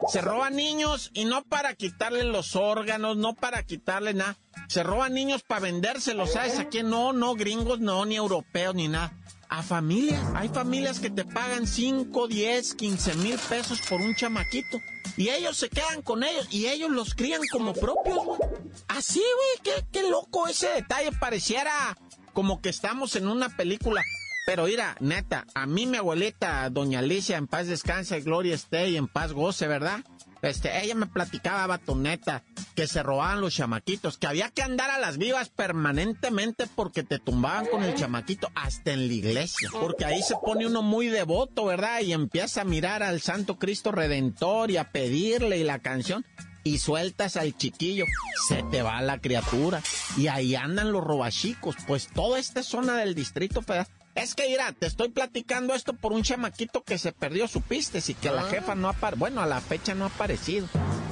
Se 0.09 0.21
roban 0.21 0.57
niños 0.57 1.13
y 1.15 1.27
no 1.27 1.45
para 1.45 1.75
quitarle 1.75 2.25
los 2.25 2.57
órganos, 2.57 3.17
no 3.17 3.35
para 3.35 3.63
quitarle 3.63 4.15
nada. 4.15 4.37
Se 4.67 4.83
roban 4.83 5.15
niños 5.15 5.45
para 5.47 5.61
vendérselos, 5.61 6.33
¿sabes? 6.33 6.59
Aquí 6.59 6.83
no, 6.83 7.13
no 7.13 7.37
gringos, 7.37 7.79
no, 7.79 8.05
ni 8.05 8.17
europeos, 8.17 8.75
ni 8.75 8.89
nada. 8.89 9.13
A 9.49 9.63
familias. 9.63 10.21
Hay 10.35 10.49
familias 10.49 10.99
que 10.99 11.09
te 11.09 11.25
pagan 11.25 11.69
5, 11.69 12.27
10, 12.27 12.75
15 12.75 13.15
mil 13.15 13.39
pesos 13.49 13.81
por 13.89 14.01
un 14.01 14.17
chamaquito. 14.17 14.81
Y 15.17 15.29
ellos 15.29 15.57
se 15.57 15.69
quedan 15.69 16.03
con 16.03 16.25
ellos 16.25 16.49
y 16.51 16.67
ellos 16.67 16.91
los 16.91 17.15
crían 17.15 17.43
como 17.53 17.75
propios, 17.75 18.25
güey. 18.25 18.41
Así, 18.89 19.21
güey, 19.21 19.63
qué, 19.63 19.87
qué 19.93 20.11
loco 20.11 20.49
ese 20.49 20.67
detalle. 20.71 21.13
Pareciera 21.13 21.97
como 22.33 22.61
que 22.61 22.71
estamos 22.71 23.15
en 23.15 23.29
una 23.29 23.51
película. 23.57 24.03
Pero 24.49 24.65
mira, 24.65 24.97
neta, 25.01 25.45
a 25.55 25.67
mí 25.67 25.85
mi 25.85 25.99
abuelita, 25.99 26.71
doña 26.71 27.01
Alicia, 27.01 27.37
en 27.37 27.47
paz 27.47 27.67
descanse, 27.67 28.23
gloria 28.23 28.55
esté 28.55 28.89
y 28.89 28.97
en 28.97 29.07
paz 29.07 29.35
goce, 29.35 29.69
¿verdad? 29.69 30.01
Este, 30.41 30.83
ella 30.83 30.95
me 30.95 31.05
platicaba, 31.05 31.67
vato, 31.67 31.95
neta, 31.95 32.45
que 32.75 32.87
se 32.87 33.03
robaban 33.03 33.43
los 33.43 33.55
chamaquitos, 33.55 34.17
que 34.17 34.27
había 34.27 34.49
que 34.49 34.63
andar 34.63 34.91
a 34.91 34.99
las 34.99 35.19
vivas 35.19 35.51
permanentemente 35.51 36.67
porque 36.67 37.03
te 37.03 37.19
tumbaban 37.19 37.67
con 37.67 37.85
el 37.85 37.95
chamaquito 37.95 38.51
hasta 38.55 38.93
en 38.93 39.09
la 39.09 39.13
iglesia. 39.13 39.69
Porque 39.71 40.07
ahí 40.07 40.23
se 40.23 40.37
pone 40.43 40.67
uno 40.67 40.81
muy 40.81 41.09
devoto, 41.09 41.67
¿verdad? 41.67 42.01
Y 42.01 42.15
empieza 42.15 42.63
a 42.63 42.65
mirar 42.65 43.03
al 43.03 43.21
Santo 43.21 43.59
Cristo 43.59 43.93
Redentor 43.93 44.71
y 44.71 44.79
a 44.79 44.91
pedirle 44.91 45.59
y 45.59 45.65
la 45.65 45.81
canción 45.81 46.25
y 46.65 46.79
sueltas 46.79 47.37
al 47.37 47.57
chiquillo, 47.57 48.07
se 48.49 48.63
te 48.71 48.83
va 48.83 49.01
la 49.03 49.19
criatura. 49.19 49.83
Y 50.17 50.29
ahí 50.29 50.55
andan 50.55 50.93
los 50.93 51.05
robachicos. 51.05 51.77
Pues 51.87 52.09
toda 52.09 52.39
esta 52.39 52.63
zona 52.63 52.97
del 52.97 53.15
Distrito 53.15 53.61
Federal. 53.63 53.89
Es 54.23 54.35
que, 54.35 54.49
mira, 54.49 54.73
te 54.73 54.87
estoy 54.87 55.09
platicando 55.09 55.75
esto 55.75 55.93
por 55.93 56.13
un 56.13 56.23
chamaquito 56.23 56.83
que 56.83 56.99
se 56.99 57.13
perdió 57.13 57.47
su 57.49 57.61
pistes 57.61 58.09
y 58.09 58.15
que 58.15 58.31
la 58.31 58.43
jefa 58.43 58.75
no 58.75 58.89
ha. 58.89 58.97
Bueno, 59.17 59.41
a 59.41 59.47
la 59.47 59.61
fecha 59.61 59.95
no 59.95 60.05
ha 60.05 60.09
aparecido. 60.09 60.69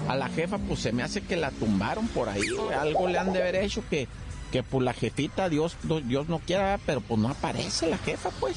A 0.08 0.16
la 0.16 0.28
jefa, 0.28 0.58
pues 0.58 0.80
se 0.80 0.92
me 0.92 1.02
hace 1.02 1.20
que 1.20 1.36
la 1.36 1.50
tumbaron 1.50 2.08
por 2.08 2.28
ahí, 2.28 2.48
güey. 2.48 2.74
Algo 2.74 3.08
le 3.08 3.18
han 3.18 3.32
de 3.32 3.40
haber 3.40 3.56
hecho 3.56 3.82
que, 3.88 4.08
que 4.50 4.62
pues 4.62 4.84
la 4.84 4.92
jefita, 4.92 5.48
Dios, 5.48 5.76
Dios 6.04 6.28
no 6.28 6.40
quiera, 6.40 6.78
pero 6.84 7.00
pues 7.00 7.20
no 7.20 7.28
aparece 7.28 7.88
la 7.88 7.98
jefa, 7.98 8.30
pues. 8.40 8.56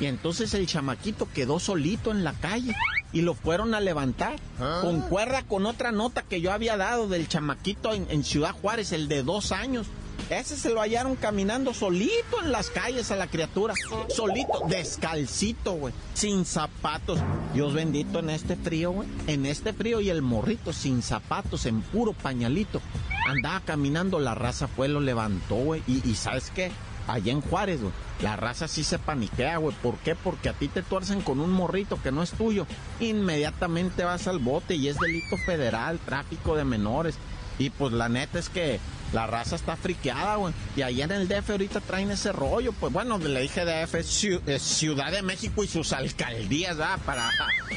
Y 0.00 0.06
entonces 0.06 0.52
el 0.54 0.66
chamaquito 0.66 1.28
quedó 1.32 1.60
solito 1.60 2.10
en 2.10 2.24
la 2.24 2.32
calle 2.32 2.74
y 3.12 3.22
lo 3.22 3.34
fueron 3.34 3.74
a 3.74 3.80
levantar. 3.80 4.36
Concuerda 4.80 5.42
con 5.42 5.66
otra 5.66 5.92
nota 5.92 6.22
que 6.22 6.40
yo 6.40 6.52
había 6.52 6.76
dado 6.76 7.06
del 7.06 7.28
chamaquito 7.28 7.94
en, 7.94 8.06
en 8.10 8.24
Ciudad 8.24 8.52
Juárez, 8.52 8.90
el 8.92 9.08
de 9.08 9.22
dos 9.22 9.52
años. 9.52 9.86
Ese 10.30 10.56
se 10.56 10.70
lo 10.70 10.80
hallaron 10.80 11.16
caminando 11.16 11.74
solito 11.74 12.42
en 12.42 12.50
las 12.50 12.70
calles 12.70 13.10
a 13.10 13.16
la 13.16 13.26
criatura. 13.26 13.74
Solito, 14.08 14.62
descalcito, 14.68 15.72
güey. 15.72 15.94
Sin 16.14 16.44
zapatos. 16.44 17.18
Dios 17.52 17.74
bendito 17.74 18.20
en 18.20 18.30
este 18.30 18.56
frío, 18.56 18.92
güey. 18.92 19.08
En 19.26 19.44
este 19.44 19.72
frío 19.72 20.00
y 20.00 20.10
el 20.10 20.22
morrito 20.22 20.72
sin 20.72 21.02
zapatos, 21.02 21.66
en 21.66 21.82
puro 21.82 22.14
pañalito. 22.14 22.80
Andaba 23.28 23.60
caminando, 23.60 24.18
la 24.18 24.34
raza 24.34 24.66
fue, 24.66 24.88
lo 24.88 25.00
levantó, 25.00 25.56
güey. 25.56 25.82
Y, 25.86 26.14
¿sabes 26.14 26.50
qué? 26.54 26.70
Allá 27.06 27.32
en 27.32 27.42
Juárez, 27.42 27.82
güey. 27.82 27.92
La 28.22 28.36
raza 28.36 28.66
sí 28.66 28.82
se 28.82 28.98
paniquea, 28.98 29.58
güey. 29.58 29.76
¿Por 29.82 29.96
qué? 29.98 30.14
Porque 30.14 30.48
a 30.48 30.54
ti 30.54 30.68
te 30.68 30.82
tuercen 30.82 31.20
con 31.20 31.40
un 31.40 31.50
morrito 31.50 32.00
que 32.02 32.12
no 32.12 32.22
es 32.22 32.30
tuyo. 32.30 32.66
Inmediatamente 33.00 34.04
vas 34.04 34.26
al 34.26 34.38
bote 34.38 34.74
y 34.74 34.88
es 34.88 34.98
delito 34.98 35.36
federal, 35.44 35.98
tráfico 35.98 36.56
de 36.56 36.64
menores. 36.64 37.16
Y 37.58 37.70
pues 37.70 37.92
la 37.92 38.08
neta 38.08 38.38
es 38.38 38.48
que 38.48 38.80
la 39.14 39.26
raza 39.26 39.56
está 39.56 39.76
friqueada, 39.76 40.36
güey. 40.36 40.52
Y 40.76 40.82
allá 40.82 41.04
en 41.04 41.12
el 41.12 41.28
DF 41.28 41.50
ahorita 41.50 41.80
traen 41.80 42.10
ese 42.10 42.32
rollo. 42.32 42.72
Pues 42.72 42.92
bueno, 42.92 43.16
le 43.18 43.40
dije 43.40 43.64
DF, 43.64 43.94
es 43.94 44.22
Ciu- 44.22 44.42
es 44.46 44.60
Ciudad 44.62 45.10
de 45.12 45.22
México 45.22 45.64
y 45.64 45.68
sus 45.68 45.92
alcaldías, 45.92 46.76
¿verdad? 46.76 46.98
Para, 47.06 47.30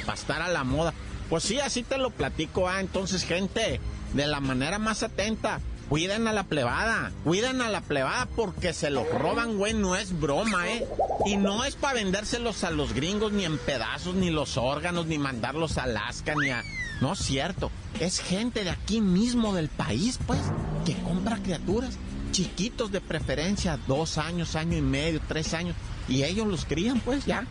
para 0.06 0.14
estar 0.18 0.42
a 0.42 0.50
la 0.50 0.64
moda. 0.64 0.94
Pues 1.30 1.44
sí, 1.44 1.60
así 1.60 1.84
te 1.84 1.98
lo 1.98 2.10
platico, 2.10 2.68
ah. 2.68 2.80
Entonces, 2.82 3.24
gente, 3.24 3.80
de 4.14 4.28
la 4.28 4.40
manera 4.40 4.80
más 4.80 5.04
atenta, 5.04 5.60
cuiden 5.90 6.28
a 6.28 6.34
la 6.34 6.44
plebada. 6.44 7.12
Cuiden 7.24 7.62
a 7.62 7.70
la 7.70 7.82
plebada 7.82 8.28
porque 8.36 8.74
se 8.74 8.90
los 8.90 9.08
roban, 9.10 9.58
güey. 9.58 9.74
No 9.74 9.96
es 9.96 10.20
broma, 10.20 10.68
¿eh? 10.70 10.88
Y 11.26 11.38
no 11.38 11.66
es 11.66 11.76
para 11.76 11.96
vendérselos 11.96 12.64
a 12.64 12.72
los 12.72 12.94
gringos 12.94 13.32
ni 13.34 13.46
en 13.46 13.58
pedazos, 13.58 14.16
ni 14.16 14.30
los 14.32 14.58
órganos, 14.58 15.06
ni 15.06 15.18
mandarlos 15.18 15.78
a 15.78 15.84
Alaska, 15.84 16.34
ni 16.42 16.50
a... 16.50 16.64
No 17.02 17.14
es 17.14 17.20
cierto. 17.20 17.70
Es 18.00 18.20
gente 18.20 18.64
de 18.64 18.70
aquí 18.70 19.02
mismo 19.02 19.56
del 19.56 19.70
país, 19.70 20.20
pues, 20.28 20.40
que 20.86 20.96
compra 21.02 21.38
criaturas. 21.38 21.98
Chiquitos 22.32 22.92
de 22.92 23.02
preferencia, 23.02 23.80
dos 23.88 24.18
años, 24.18 24.56
año 24.56 24.78
y 24.78 24.82
medio, 24.82 25.20
tres 25.28 25.54
años. 25.54 25.76
Y 26.08 26.24
ellos 26.24 26.46
los 26.46 26.66
crían, 26.66 27.00
pues, 27.00 27.26
ya. 27.26 27.46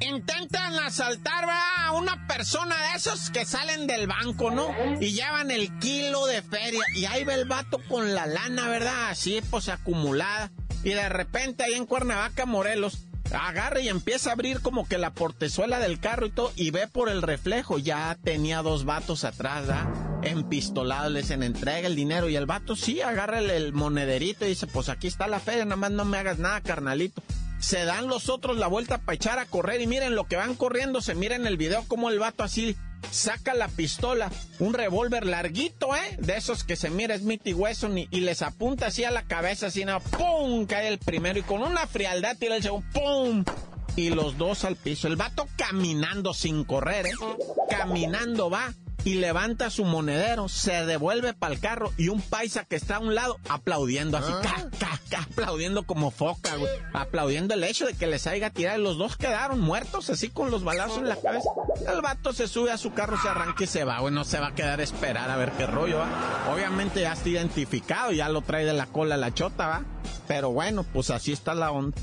Intentan 0.00 0.74
asaltar 0.80 1.48
a 1.48 1.92
una 1.92 2.26
persona 2.26 2.76
de 2.76 2.96
esos 2.96 3.30
que 3.30 3.46
salen 3.46 3.86
del 3.86 4.06
banco, 4.06 4.50
¿no? 4.50 4.68
Y 5.00 5.12
llevan 5.12 5.50
el 5.50 5.78
kilo 5.78 6.26
de 6.26 6.42
feria. 6.42 6.82
Y 6.94 7.06
ahí 7.06 7.24
va 7.24 7.34
el 7.34 7.46
vato 7.46 7.80
con 7.88 8.12
la 8.14 8.26
lana, 8.26 8.68
¿verdad? 8.68 9.10
Así, 9.10 9.40
pues, 9.48 9.68
acumulada. 9.68 10.50
Y 10.84 10.90
de 10.90 11.08
repente 11.08 11.64
ahí 11.64 11.74
en 11.74 11.86
Cuernavaca, 11.86 12.44
Morelos, 12.44 13.06
agarra 13.32 13.80
y 13.80 13.88
empieza 13.88 14.30
a 14.30 14.32
abrir 14.34 14.60
como 14.60 14.86
que 14.86 14.98
la 14.98 15.12
portezuela 15.12 15.78
del 15.78 16.00
carro 16.00 16.26
y 16.26 16.30
todo, 16.30 16.52
y 16.56 16.70
ve 16.70 16.86
por 16.86 17.08
el 17.08 17.22
reflejo, 17.22 17.78
ya 17.78 18.16
tenía 18.22 18.62
dos 18.62 18.84
vatos 18.84 19.24
atrás, 19.24 19.68
¿ah? 19.70 20.20
empistolados, 20.22 21.12
les 21.12 21.30
en 21.30 21.42
entrega 21.42 21.86
el 21.86 21.96
dinero, 21.96 22.28
y 22.28 22.36
el 22.36 22.46
vato 22.46 22.76
sí, 22.76 23.00
agarra 23.00 23.38
el, 23.38 23.72
monederito 23.72 24.44
y 24.44 24.50
dice, 24.50 24.66
pues 24.66 24.88
aquí 24.88 25.06
está 25.06 25.26
la 25.28 25.40
feria, 25.40 25.64
nada 25.64 25.76
más 25.76 25.90
no 25.90 26.04
me 26.04 26.18
hagas 26.18 26.38
nada, 26.38 26.60
carnalito. 26.60 27.22
Se 27.58 27.84
dan 27.84 28.08
los 28.08 28.28
otros 28.28 28.58
la 28.58 28.66
vuelta 28.66 28.98
para 28.98 29.14
echar 29.14 29.38
a 29.38 29.46
correr 29.46 29.80
y 29.80 29.86
miren 29.86 30.16
lo 30.16 30.24
que 30.24 30.36
van 30.36 30.54
corriendo, 30.56 31.00
se 31.00 31.14
miren 31.14 31.46
el 31.46 31.56
video 31.56 31.84
como 31.86 32.10
el 32.10 32.18
vato 32.18 32.42
así 32.42 32.76
saca 33.10 33.54
la 33.54 33.68
pistola, 33.68 34.30
un 34.58 34.74
revólver 34.74 35.26
larguito, 35.26 35.94
¿eh? 35.94 36.16
De 36.18 36.36
esos 36.36 36.64
que 36.64 36.76
se 36.76 36.90
mira 36.90 37.18
Smith 37.18 37.42
y 37.44 37.54
Wesson 37.54 37.98
y, 37.98 38.06
les 38.10 38.42
apunta 38.42 38.86
así 38.86 39.04
a 39.04 39.10
la 39.10 39.22
cabeza, 39.22 39.66
así, 39.66 39.84
no, 39.84 40.00
¡pum! 40.00 40.66
Cae 40.66 40.88
el 40.88 40.98
primero 40.98 41.38
y 41.38 41.42
con 41.42 41.62
una 41.62 41.86
frialdad 41.86 42.36
tira 42.38 42.56
el 42.56 42.62
segundo, 42.62 42.86
¡pum! 42.92 43.44
Y 43.96 44.10
los 44.10 44.38
dos 44.38 44.64
al 44.64 44.76
piso. 44.76 45.06
El 45.06 45.16
vato 45.16 45.46
caminando 45.56 46.32
sin 46.32 46.64
correr, 46.64 47.06
¿eh? 47.06 47.12
Caminando 47.68 48.48
va 48.48 48.72
y 49.04 49.14
levanta 49.14 49.70
su 49.70 49.84
monedero, 49.84 50.48
se 50.48 50.86
devuelve 50.86 51.34
para 51.34 51.54
el 51.54 51.60
carro 51.60 51.92
y 51.96 52.08
un 52.08 52.20
paisa 52.20 52.64
que 52.64 52.76
está 52.76 52.96
a 52.96 52.98
un 53.00 53.14
lado 53.14 53.38
aplaudiendo 53.48 54.16
así, 54.16 54.32
ah. 54.32 54.98
aplaudiendo 55.18 55.84
como 55.84 56.10
foca, 56.10 56.56
güey, 56.56 56.70
aplaudiendo 56.92 57.54
el 57.54 57.64
hecho 57.64 57.86
de 57.86 57.94
que 57.94 58.06
les 58.06 58.26
haya 58.26 58.50
tirado. 58.50 58.78
Los 58.78 58.98
dos 58.98 59.16
quedaron 59.16 59.60
muertos 59.60 60.10
así 60.10 60.28
con 60.28 60.50
los 60.50 60.64
balazos 60.64 60.98
en 60.98 61.08
la 61.08 61.16
cabeza. 61.16 61.50
El 61.92 62.00
vato 62.00 62.32
se 62.32 62.46
sube 62.46 62.70
a 62.70 62.78
su 62.78 62.92
carro, 62.92 63.16
se 63.20 63.28
arranca 63.28 63.64
y 63.64 63.66
se 63.66 63.84
va, 63.84 64.00
güey, 64.00 64.14
no 64.14 64.24
se 64.24 64.38
va 64.38 64.48
a 64.48 64.54
quedar 64.54 64.80
a 64.80 64.82
esperar 64.84 65.30
a 65.30 65.36
ver 65.36 65.52
qué 65.52 65.66
rollo, 65.66 65.98
va. 65.98 66.52
Obviamente 66.52 67.00
ya 67.00 67.12
está 67.12 67.28
identificado, 67.28 68.12
ya 68.12 68.28
lo 68.28 68.42
trae 68.42 68.64
de 68.64 68.72
la 68.72 68.86
cola 68.86 69.16
la 69.16 69.34
chota, 69.34 69.66
va. 69.66 69.84
Pero 70.28 70.50
bueno, 70.52 70.84
pues 70.84 71.10
así 71.10 71.32
está 71.32 71.54
la 71.54 71.70
onda. 71.70 72.00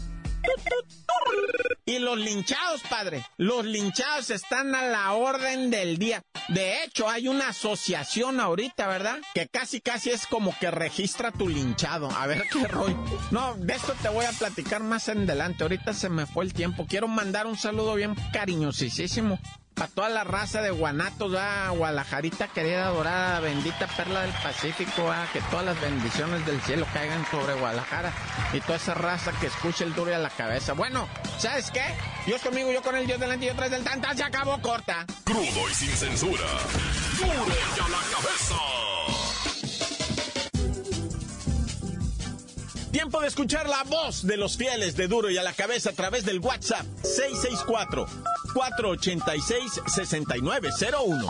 Y 1.85 1.99
los 1.99 2.17
linchados, 2.17 2.81
padre, 2.89 3.25
los 3.37 3.65
linchados 3.65 4.29
están 4.29 4.75
a 4.75 4.83
la 4.83 5.13
orden 5.13 5.71
del 5.71 5.97
día. 5.97 6.21
De 6.49 6.83
hecho, 6.83 7.07
hay 7.07 7.27
una 7.27 7.49
asociación 7.49 8.39
ahorita, 8.39 8.87
¿verdad? 8.87 9.19
Que 9.35 9.47
casi, 9.47 9.81
casi 9.81 10.09
es 10.09 10.25
como 10.25 10.57
que 10.59 10.71
registra 10.71 11.31
tu 11.31 11.47
linchado. 11.47 12.09
A 12.09 12.25
ver 12.25 12.43
qué 12.51 12.67
rollo. 12.67 12.97
No, 13.29 13.53
de 13.55 13.73
esto 13.73 13.93
te 14.01 14.09
voy 14.09 14.25
a 14.25 14.31
platicar 14.31 14.81
más 14.81 15.09
en 15.09 15.19
adelante. 15.19 15.63
Ahorita 15.63 15.93
se 15.93 16.09
me 16.09 16.25
fue 16.25 16.45
el 16.45 16.53
tiempo. 16.53 16.87
Quiero 16.89 17.07
mandar 17.07 17.45
un 17.45 17.55
saludo 17.55 17.93
bien 17.93 18.15
cariñosísimo 18.33 19.39
a 19.81 19.87
toda 19.87 20.09
la 20.09 20.23
raza 20.23 20.61
de 20.61 20.71
Guanatos, 20.71 21.33
a 21.35 21.69
Guadalajarita 21.69 22.49
querida, 22.49 22.89
dorada, 22.89 23.39
bendita 23.39 23.87
perla 23.87 24.21
del 24.23 24.31
Pacífico, 24.31 25.09
a 25.09 25.27
que 25.31 25.41
todas 25.49 25.65
las 25.65 25.79
bendiciones 25.79 26.45
del 26.45 26.59
cielo 26.61 26.85
caigan 26.93 27.25
sobre 27.31 27.53
Guadalajara 27.53 28.11
y 28.53 28.59
toda 28.59 28.75
esa 28.75 28.93
raza 28.93 29.31
que 29.39 29.47
escuche 29.47 29.85
el 29.85 29.93
duro 29.93 30.13
a 30.13 30.17
la 30.17 30.29
cabeza. 30.29 30.73
Bueno, 30.73 31.07
¿sabes 31.37 31.71
qué? 31.71 31.83
Dios 32.25 32.41
conmigo, 32.41 32.71
yo 32.71 32.81
con 32.81 32.95
el 32.95 33.07
Dios 33.07 33.19
delante 33.19 33.45
y 33.45 33.49
yo 33.49 33.55
tras 33.55 33.71
del 33.71 33.83
tanta, 33.83 34.13
se 34.13 34.23
acabó 34.23 34.61
corta. 34.61 35.05
Crudo 35.23 35.69
y 35.69 35.73
sin 35.73 35.89
censura. 35.89 36.38
Duro 37.17 37.47
y 37.47 37.79
a 37.79 37.87
la 37.89 37.99
cabeza. 38.15 38.55
Tiempo 42.91 43.21
de 43.21 43.27
escuchar 43.27 43.69
la 43.69 43.83
voz 43.83 44.25
de 44.25 44.37
los 44.37 44.57
fieles 44.57 44.95
de 44.95 45.07
Duro 45.07 45.29
y 45.29 45.37
a 45.37 45.43
la 45.43 45.53
cabeza 45.53 45.91
a 45.91 45.93
través 45.93 46.25
del 46.25 46.39
WhatsApp 46.39 46.85
664 47.03 48.07
486 48.53 49.81
6901. 49.87 51.29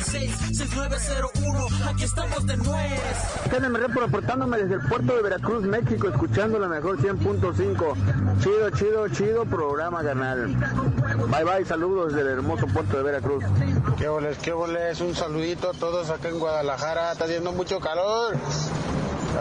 664-486-6901, 0.00 1.88
aquí 1.88 2.04
estamos 2.04 2.46
de 2.46 2.56
nuez. 2.56 3.00
repo 3.74 4.00
reportándome 4.00 4.58
desde 4.58 4.74
el 4.74 4.80
puerto 4.82 5.16
de 5.16 5.22
Veracruz, 5.22 5.62
México, 5.62 6.08
escuchando 6.08 6.58
la 6.58 6.68
mejor 6.68 6.98
100.5. 6.98 8.40
Chido, 8.40 8.70
chido, 8.70 9.08
chido 9.08 9.44
programa, 9.44 10.02
carnal. 10.02 10.54
Bye, 11.28 11.44
bye, 11.44 11.64
saludos 11.64 12.12
desde 12.12 12.28
el 12.28 12.38
hermoso 12.38 12.66
puerto 12.66 12.96
de 12.96 13.02
Veracruz. 13.02 13.44
Qué 13.98 14.08
boles, 14.08 14.38
qué 14.38 14.52
boles, 14.52 15.00
un 15.00 15.14
saludito 15.14 15.70
a 15.70 15.72
todos 15.72 16.10
acá 16.10 16.28
en 16.28 16.38
Guadalajara, 16.38 17.12
está 17.12 17.24
haciendo 17.24 17.52
mucho 17.52 17.80
calor. 17.80 18.36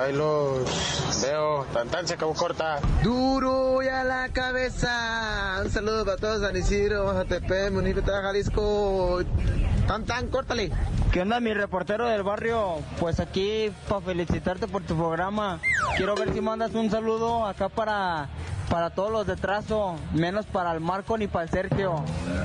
Ahí 0.02 0.14
los 0.14 1.22
veo, 1.22 1.66
tan 1.74 1.88
tan 1.88 2.08
se 2.08 2.16
acabó 2.16 2.34
corta. 2.34 2.80
Duro 3.04 3.82
y 3.82 3.88
a 3.88 4.04
la 4.04 4.30
cabeza. 4.30 5.62
Un 5.64 5.70
saludo 5.72 6.04
para 6.04 6.18
todos, 6.18 6.42
San 6.42 6.56
Isidro, 6.56 7.06
Majatepec, 7.06 7.72
municipio 7.72 8.02
de 8.02 8.22
Jalisco. 8.22 9.20
Tan 9.88 10.04
tan, 10.06 10.28
córtale. 10.28 10.72
¿Qué 11.12 11.22
onda, 11.22 11.40
mi 11.40 11.54
reportero 11.54 12.08
del 12.08 12.24
barrio? 12.24 12.80
Pues 13.00 13.20
aquí 13.20 13.72
para 13.88 14.02
felicitarte 14.02 14.68
por 14.68 14.84
tu 14.84 14.98
programa. 14.98 15.62
Quiero 15.96 16.16
ver 16.16 16.34
si 16.34 16.42
mandas 16.42 16.74
un 16.74 16.90
saludo 16.90 17.46
acá 17.46 17.70
para, 17.70 18.28
para 18.70 18.90
todos 18.90 19.12
los 19.12 19.26
de 19.26 19.38
trazo, 19.38 19.96
menos 20.14 20.46
para 20.46 20.74
el 20.74 20.82
Marco 20.82 21.18
ni 21.18 21.28
para 21.28 21.46
el 21.46 21.52
Sergio. 21.52 22.04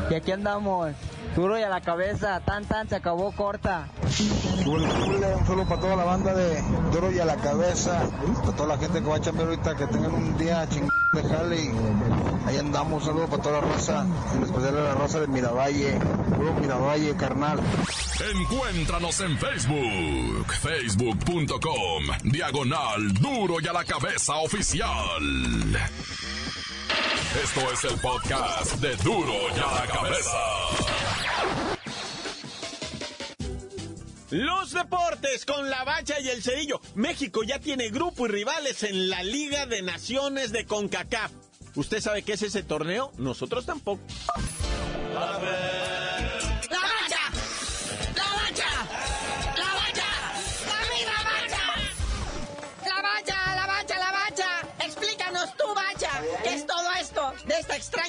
Y 0.08 0.14
aquí 0.14 0.30
andamos. 0.30 0.92
Duro 1.35 1.59
y 1.59 1.62
a 1.62 1.68
la 1.68 1.80
cabeza, 1.80 2.40
tan 2.40 2.64
tan, 2.64 2.88
se 2.88 2.96
acabó 2.96 3.33
corta. 3.33 3.88
Un 4.66 5.46
saludo 5.46 5.68
para 5.68 5.80
toda 5.80 5.96
la 5.96 6.04
banda 6.04 6.35
de 6.35 6.62
Duro 6.92 7.12
y 7.12 7.18
a 7.18 7.24
la 7.24 7.37
cabeza, 7.37 8.02
para 8.40 8.56
toda 8.56 8.68
la 8.68 8.78
gente 8.78 9.00
que 9.00 9.09
va 9.09 9.16
a 9.16 9.20
chambear 9.20 9.48
ahorita, 9.48 9.76
que 9.76 9.87
tengan 9.87 10.14
un 10.14 10.37
día 10.37 10.68
chingón 10.68 10.90
de 11.12 11.22
jale 11.22 11.64
y 11.64 11.70
ahí 12.48 12.56
andamos. 12.59 13.02
Un 13.02 13.09
saludo 13.09 13.26
para 13.28 13.42
toda 13.42 13.61
la 13.61 13.66
raza, 13.68 14.06
en 14.35 14.42
especial 14.42 14.76
a 14.76 14.83
la 14.83 14.94
raza 14.94 15.20
de 15.20 15.26
Miravalle, 15.28 15.98
puro 16.37 16.54
Miravalle, 16.54 17.16
carnal. 17.16 17.61
Encuéntranos 18.35 19.20
en 19.20 19.38
Facebook, 19.38 20.52
facebook.com, 20.61 22.04
diagonal 22.24 23.14
Duro 23.14 23.61
y 23.61 23.66
a 23.66 23.72
la 23.72 23.85
cabeza 23.85 24.35
oficial. 24.37 24.90
Esto 27.42 27.61
es 27.72 27.85
el 27.85 28.00
podcast 28.00 28.74
de 28.80 28.96
Duro 28.96 29.33
y 29.56 29.59
a 29.61 29.74
la 29.74 29.87
cabeza. 29.87 31.10
Los 34.30 34.72
deportes 34.72 35.44
con 35.44 35.68
la 35.68 35.82
bacha 35.82 36.20
y 36.20 36.28
el 36.28 36.42
cerillo. 36.42 36.80
México 36.94 37.42
ya 37.42 37.58
tiene 37.58 37.90
grupo 37.90 38.26
y 38.26 38.28
rivales 38.28 38.84
en 38.84 39.10
la 39.10 39.24
Liga 39.24 39.66
de 39.66 39.82
Naciones 39.82 40.52
de 40.52 40.66
CONCACAF. 40.66 41.32
¿Usted 41.74 42.00
sabe 42.00 42.22
qué 42.22 42.34
es 42.34 42.42
ese 42.42 42.62
torneo? 42.62 43.10
Nosotros 43.18 43.66
tampoco. 43.66 44.00
esta 44.06 45.60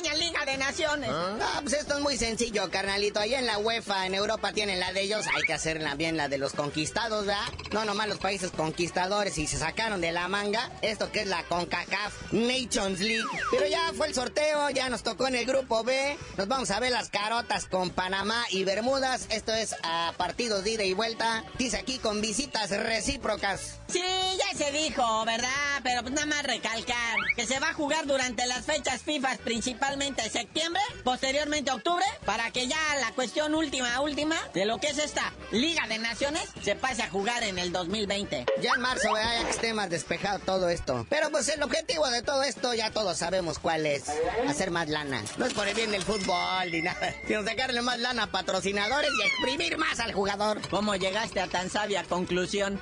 extraña 0.02 0.14
Liga 0.18 0.46
de 0.46 0.58
Naciones? 0.58 1.10
¿Ah? 1.12 1.38
¿Ah? 1.42 1.60
pues 1.62 1.74
esto 1.74 1.96
es 1.96 2.02
muy 2.02 2.18
sencillo, 2.18 2.70
carnalito. 2.70 3.20
Allá 3.20 3.40
en 3.40 3.46
la 3.46 3.58
UEFA, 3.58 4.06
en 4.06 4.16
Europa 4.16 4.52
tienen 4.54 4.80
la 4.80 4.92
de 4.94 5.02
ellos, 5.02 5.26
hay 5.36 5.44
que 5.44 5.54
hacerla 5.54 5.96
bien 5.96 6.18
la 6.18 6.28
de 6.28 6.38
los 6.38 6.54
conquistados, 6.54 7.26
¿verdad? 7.26 7.46
No 7.72 7.86
nomás 7.86 8.08
los 8.08 8.18
países 8.18 8.52
conquistadores 8.52 9.38
y 9.38 9.48
se 9.48 9.58
sacaron 9.58 10.02
de 10.02 10.12
la 10.12 10.28
manga 10.28 10.70
esto 10.82 11.12
que 11.12 11.22
es 11.22 11.28
la 11.28 11.44
CONCACAF 11.44 12.34
Nations 12.34 13.00
League. 13.00 13.28
Pero 13.52 13.68
ya 13.68 13.92
fue 13.96 14.08
el 14.08 14.14
sorteo, 14.14 14.70
ya 14.70 14.90
nos 14.90 15.04
tocó 15.04 15.28
en 15.28 15.36
el 15.36 15.46
grupo 15.46 15.84
B. 15.84 16.18
Nos 16.38 16.48
vamos 16.48 16.72
a 16.72 16.80
ver 16.80 16.92
las 16.92 17.10
carotas 17.10 17.66
con 17.66 17.92
Panamá 17.92 18.44
y 18.50 18.64
Bermudas. 18.64 19.28
Esto 19.30 19.54
es 19.54 19.76
a 19.84 20.14
partidos 20.18 20.64
de 20.64 20.72
ida 20.72 20.84
y 20.84 20.94
vuelta. 20.94 21.44
Dice 21.58 21.78
aquí 21.78 22.00
con 22.00 22.22
visitas 22.22 22.72
recíprocas. 22.72 23.81
Sí, 23.91 24.01
ya 24.01 24.58
se 24.58 24.71
dijo, 24.71 25.25
¿verdad? 25.25 25.49
Pero 25.84 26.01
pues 26.01 26.13
nada 26.13 26.25
más 26.25 26.43
recalcar 26.43 27.17
que 27.36 27.45
se 27.45 27.60
va 27.60 27.69
a 27.69 27.73
jugar 27.73 28.06
durante 28.06 28.45
las 28.47 28.65
fechas 28.65 29.01
FIFA 29.01 29.38
principalmente 29.43 30.30
septiembre, 30.30 30.82
posteriormente 31.04 31.71
octubre, 31.71 32.06
para 32.25 32.51
que 32.51 32.67
ya 32.67 32.77
la 33.01 33.12
cuestión 33.12 33.54
última, 33.54 33.99
última, 33.99 34.38
de 34.54 34.63
lo 34.63 34.77
que 34.77 34.88
es 34.88 34.97
esta 34.97 35.34
Liga 35.51 35.88
de 35.88 35.97
Naciones, 35.97 36.43
se 36.62 36.75
pase 36.75 37.04
a 37.04 37.10
jugar 37.10 37.43
en 37.43 37.60
el 37.60 37.73
2020. 37.73 38.45
Ya 38.62 38.71
en 38.75 38.82
marzo, 38.82 39.10
ya 39.13 39.43
que 39.43 39.49
esté 39.49 39.73
más 39.73 39.89
despejado 39.89 40.39
todo 40.39 40.69
esto. 40.69 41.06
Pero 41.10 41.30
pues 41.30 41.49
el 41.49 41.62
objetivo 41.62 42.08
de 42.10 42.21
todo 42.21 42.43
esto 42.43 42.73
ya 42.73 42.91
todos 42.91 43.17
sabemos 43.17 43.60
cuál 43.60 43.86
es. 43.86 44.06
Hacer 44.47 44.71
más 44.71 44.88
lana. 44.88 45.21
No 45.38 45.45
es 45.45 45.54
por 45.54 45.67
el 45.67 45.75
bien 45.75 45.91
del 45.91 46.04
fútbol 46.04 46.71
ni 46.71 46.82
nada, 46.82 47.13
sino 47.27 47.43
sacarle 47.43 47.82
más 47.82 47.99
lana 47.99 48.23
a 48.23 48.27
patrocinadores 48.27 49.12
y 49.19 49.27
exprimir 49.27 49.77
más 49.77 49.99
al 49.99 50.13
jugador. 50.13 50.62
¿Cómo 50.69 50.95
llegaste 50.95 51.41
a 51.41 51.47
tan 51.47 51.69
sabia 51.69 52.04
conclusión? 52.04 52.80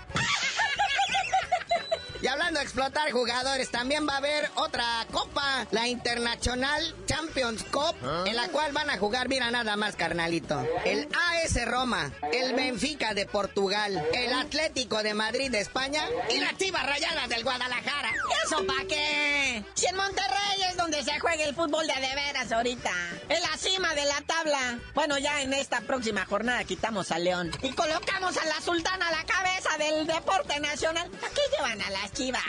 Y 2.21 2.27
hablando 2.27 2.59
de 2.59 2.65
explotar 2.65 3.11
jugadores, 3.11 3.71
también 3.71 4.07
va 4.07 4.15
a 4.15 4.17
haber 4.17 4.49
otra 4.55 4.85
copa, 5.11 5.65
la 5.71 5.87
International 5.87 6.95
Champions 7.05 7.63
Cup, 7.63 7.95
¿Ah? 8.03 8.23
en 8.27 8.35
la 8.35 8.49
cual 8.49 8.73
van 8.73 8.89
a 8.89 8.97
jugar, 8.97 9.29
mira 9.29 9.49
nada 9.51 9.77
más, 9.77 9.95
carnalito. 9.95 10.61
El 10.85 11.07
AS 11.13 11.65
Roma, 11.65 12.11
el 12.33 12.53
Benfica 12.55 13.13
de 13.13 13.25
Portugal, 13.25 14.05
el 14.13 14.33
Atlético 14.33 15.01
de 15.01 15.13
Madrid 15.13 15.49
de 15.49 15.61
España 15.61 16.03
y 16.29 16.39
la 16.39 16.55
Chivas 16.57 16.85
Rayadas 16.85 17.29
del 17.29 17.43
Guadalajara. 17.43 18.11
¿Eso 18.45 18.65
para 18.65 18.85
qué? 18.87 19.63
Si 19.73 19.85
en 19.85 19.95
Monterrey 19.95 20.61
es 20.69 20.77
donde 20.77 21.03
se 21.03 21.19
juega 21.19 21.43
el 21.43 21.55
fútbol 21.55 21.85
de 21.87 21.93
de 21.93 22.15
veras 22.15 22.51
ahorita. 22.51 22.91
En 23.29 23.41
la 23.41 23.57
cima 23.57 23.93
de 23.95 24.05
la 24.05 24.21
tabla. 24.21 24.79
Bueno, 24.93 25.17
ya 25.17 25.41
en 25.41 25.53
esta 25.53 25.81
próxima 25.81 26.25
jornada 26.25 26.63
quitamos 26.63 27.11
a 27.11 27.19
León. 27.19 27.51
Y 27.61 27.71
colocamos 27.71 28.37
a 28.37 28.45
la 28.45 28.61
Sultana 28.61 29.07
a 29.07 29.11
la 29.11 29.23
cabeza 29.25 29.77
del 29.77 30.07
deporte 30.07 30.59
nacional. 30.59 31.09
¿A 31.23 31.29
qué 31.29 31.41
llevan 31.55 31.81
a 31.81 31.89
las 31.89 32.13
chivas? 32.13 32.43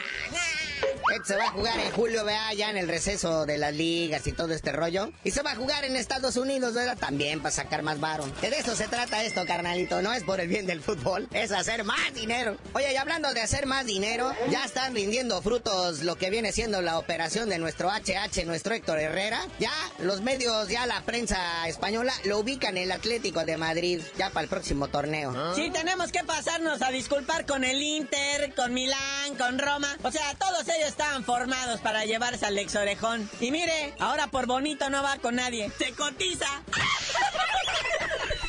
Esto 1.11 1.25
se 1.25 1.37
va 1.37 1.47
a 1.47 1.51
jugar 1.51 1.79
en 1.79 1.91
julio, 1.91 2.25
vea, 2.25 2.53
ya 2.55 2.71
en 2.71 2.77
el 2.77 2.89
receso 2.89 3.45
de 3.45 3.59
las 3.59 3.75
ligas 3.75 4.27
y 4.27 4.33
todo 4.33 4.55
este 4.55 4.71
rollo. 4.73 5.11
Y 5.25 5.33
se 5.33 5.43
va 5.43 5.53
a 5.53 5.57
jugar 5.57 5.85
en 5.85 5.97
Estados 5.97 6.37
Unidos, 6.37 6.75
¿verdad? 6.75 6.97
También 6.97 7.41
para 7.41 7.51
sacar 7.51 7.83
más 7.83 7.99
varón. 7.99 8.33
De 8.41 8.49
eso 8.49 8.77
se 8.77 8.87
trata 8.87 9.25
esto, 9.25 9.45
carnalito. 9.45 10.03
No 10.03 10.13
es 10.13 10.23
por 10.23 10.41
el 10.41 10.49
bien 10.49 10.67
del 10.67 10.81
fútbol, 10.81 11.29
es 11.33 11.51
hacer 11.51 11.85
más 11.85 12.15
dinero. 12.15 12.57
Oye, 12.75 12.93
y 12.93 12.97
hablando 12.97 13.33
de 13.35 13.41
hacer 13.41 13.67
más 13.67 13.87
dinero, 13.87 14.33
ya 14.51 14.65
están 14.65 14.95
rindiendo 14.95 15.43
frutos 15.43 16.03
lo 16.03 16.17
que 16.17 16.31
viene 16.31 16.53
siendo 16.53 16.81
la 16.81 16.99
operación 16.99 17.49
de 17.49 17.59
nuestro 17.59 17.91
HH, 17.91 18.45
nuestro 18.47 18.75
Héctor 18.75 18.99
Herrera. 19.01 19.41
Ya 19.59 19.73
los 19.99 20.21
medios, 20.21 20.69
ya 20.69 20.87
la 20.87 21.03
prensa 21.03 21.67
española 21.67 22.13
lo 22.25 22.39
ubican 22.39 22.77
en 22.77 22.85
el 22.85 22.93
Atlético 22.93 23.45
de 23.45 23.57
Madrid, 23.57 24.01
ya 24.17 24.31
para 24.31 24.45
el 24.45 24.49
próximo 24.49 24.89
torneo. 24.89 25.33
¿Ah? 25.37 25.53
Sí, 25.57 25.71
tenemos 25.73 26.13
que 26.13 26.23
pasarnos 26.25 26.83
a 26.83 26.91
disculpar 26.91 27.47
con 27.47 27.65
el 27.65 27.83
Inter, 27.83 28.55
con 28.55 28.73
Milán, 28.73 29.35
con 29.37 29.59
Roma. 29.59 29.97
O 30.03 30.11
sea, 30.13 30.35
todos 30.35 30.69
ellos 30.69 30.95
estaban 31.01 31.25
formados 31.25 31.81
para 31.81 32.05
llevarse 32.05 32.45
al 32.45 32.59
ex 32.59 32.77
orejón. 32.77 33.31
Y 33.41 33.51
mire, 33.51 33.95
ahora 33.99 34.27
por 34.27 34.47
bonito 34.47 34.91
no 34.91 35.03
va 35.03 35.17
con 35.17 35.37
nadie. 35.37 35.71
Se 35.79 35.93
cotiza. 35.93 36.45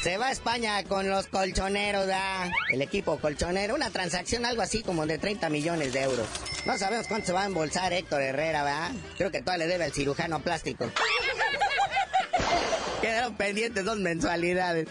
Se 0.01 0.17
va 0.17 0.27
a 0.27 0.31
España 0.31 0.83
con 0.83 1.09
los 1.09 1.27
colchoneros, 1.27 2.07
¿da? 2.07 2.51
El 2.69 2.81
equipo 2.81 3.17
colchonero. 3.19 3.73
Una 3.73 3.89
transacción 3.89 4.45
algo 4.45 4.61
así 4.61 4.83
como 4.83 5.05
de 5.05 5.17
30 5.17 5.49
millones 5.49 5.93
de 5.93 6.01
euros. 6.01 6.27
No 6.65 6.77
sabemos 6.77 7.07
cuánto 7.07 7.27
se 7.27 7.31
va 7.31 7.43
a 7.43 7.45
embolsar 7.45 7.93
Héctor 7.93 8.21
Herrera, 8.21 8.63
¿verdad? 8.63 8.91
Creo 9.15 9.31
que 9.31 9.41
todavía 9.41 9.67
le 9.67 9.71
debe 9.71 9.85
al 9.85 9.93
cirujano 9.93 10.41
plástico. 10.41 10.91
Quedaron 13.01 13.33
pendientes 13.35 13.85
dos 13.85 13.97
mensualidades. 13.97 14.89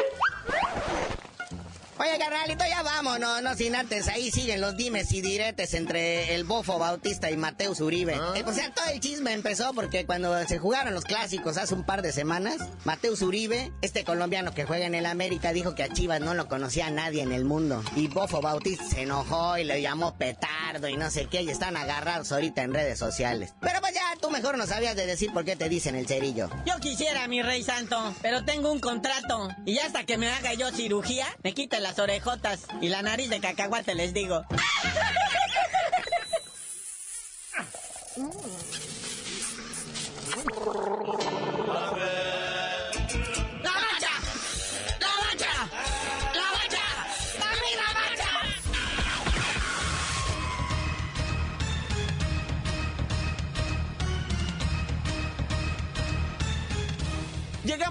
Oye, 2.00 2.18
carnalito, 2.18 2.64
ya 2.66 2.82
vámonos, 2.82 3.42
no 3.42 3.54
sin 3.54 3.76
antes. 3.76 4.08
Ahí 4.08 4.30
siguen 4.30 4.62
los 4.62 4.74
dimes 4.74 5.12
y 5.12 5.20
diretes 5.20 5.74
entre 5.74 6.34
el 6.34 6.44
Bofo 6.44 6.78
Bautista 6.78 7.30
y 7.30 7.36
Mateus 7.36 7.82
Uribe. 7.82 8.14
Ah. 8.14 8.32
Eh, 8.36 8.44
o 8.46 8.54
sea, 8.54 8.72
todo 8.72 8.86
el 8.86 9.00
chisme 9.00 9.34
empezó 9.34 9.74
porque 9.74 10.06
cuando 10.06 10.42
se 10.46 10.58
jugaron 10.58 10.94
los 10.94 11.04
clásicos 11.04 11.58
hace 11.58 11.74
un 11.74 11.84
par 11.84 12.00
de 12.00 12.10
semanas, 12.12 12.56
Mateus 12.84 13.20
Uribe, 13.20 13.70
este 13.82 14.02
colombiano 14.02 14.54
que 14.54 14.64
juega 14.64 14.86
en 14.86 14.94
el 14.94 15.04
América, 15.04 15.52
dijo 15.52 15.74
que 15.74 15.82
a 15.82 15.92
Chivas 15.92 16.22
no 16.22 16.32
lo 16.32 16.48
conocía 16.48 16.88
nadie 16.88 17.20
en 17.20 17.32
el 17.32 17.44
mundo. 17.44 17.84
Y 17.94 18.08
Bofo 18.08 18.40
Bautista 18.40 18.86
se 18.86 19.02
enojó 19.02 19.58
y 19.58 19.64
le 19.64 19.82
llamó 19.82 20.16
petardo 20.16 20.88
y 20.88 20.96
no 20.96 21.10
sé 21.10 21.26
qué, 21.26 21.42
y 21.42 21.50
están 21.50 21.76
agarrados 21.76 22.32
ahorita 22.32 22.62
en 22.62 22.72
redes 22.72 22.98
sociales. 22.98 23.52
Pero 23.60 23.78
pues 23.82 23.92
ya, 23.92 24.09
tú 24.20 24.30
mejor 24.30 24.58
no 24.58 24.66
sabías 24.66 24.96
de 24.96 25.06
decir 25.06 25.32
por 25.32 25.44
qué 25.44 25.56
te 25.56 25.68
dicen 25.68 25.96
el 25.96 26.06
cerillo. 26.06 26.50
Yo 26.66 26.78
quisiera, 26.80 27.26
mi 27.28 27.42
rey 27.42 27.62
santo, 27.62 28.14
pero 28.22 28.44
tengo 28.44 28.72
un 28.72 28.80
contrato. 28.80 29.48
Y 29.64 29.78
hasta 29.78 30.04
que 30.04 30.18
me 30.18 30.28
haga 30.28 30.54
yo 30.54 30.70
cirugía, 30.70 31.26
me 31.42 31.54
quita 31.54 31.80
la 31.80 31.94
orejotas 32.00 32.66
y 32.80 32.88
la 32.88 33.02
nariz 33.02 33.28
de 33.28 33.40
cacahuate, 33.40 33.94
les 33.94 34.14
digo. 34.14 34.44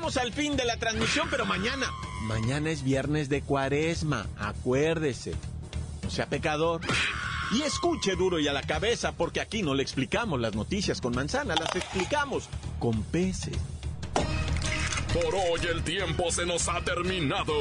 Llegamos 0.10 0.18
al 0.18 0.34
fin 0.34 0.58
de 0.58 0.66
la 0.66 0.78
transmisión, 0.78 1.28
pero 1.30 1.46
mañana 1.46 1.88
Mañana 2.24 2.72
es 2.72 2.84
viernes 2.84 3.30
de 3.30 3.44
cuaresma, 3.44 4.26
acuérdese. 4.40 5.34
No 6.02 6.10
sea 6.10 6.28
pecador. 6.28 6.82
Y 7.52 7.62
escuche 7.62 8.16
duro 8.16 8.40
y 8.40 8.48
a 8.48 8.54
la 8.54 8.64
cabeza, 8.64 9.12
porque 9.12 9.40
aquí 9.40 9.62
no 9.62 9.76
le 9.76 9.84
explicamos 9.84 10.40
las 10.40 10.56
noticias 10.56 11.00
con 11.00 11.14
manzana, 11.14 11.54
las 11.56 11.76
explicamos 11.76 12.50
con 12.80 13.04
peces. 13.04 13.56
Por 15.14 15.36
hoy 15.36 15.60
el 15.72 15.84
tiempo 15.84 16.32
se 16.32 16.46
nos 16.46 16.68
ha 16.70 16.82
terminado. 16.82 17.54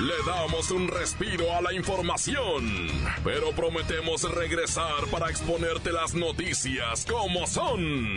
Le 0.00 0.14
damos 0.26 0.70
un 0.70 0.86
respiro 0.86 1.54
a 1.54 1.60
la 1.60 1.72
información, 1.72 2.88
pero 3.24 3.50
prometemos 3.50 4.22
regresar 4.32 5.06
para 5.10 5.28
exponerte 5.28 5.90
las 5.92 6.14
noticias 6.14 7.04
como 7.06 7.46
son. 7.46 8.16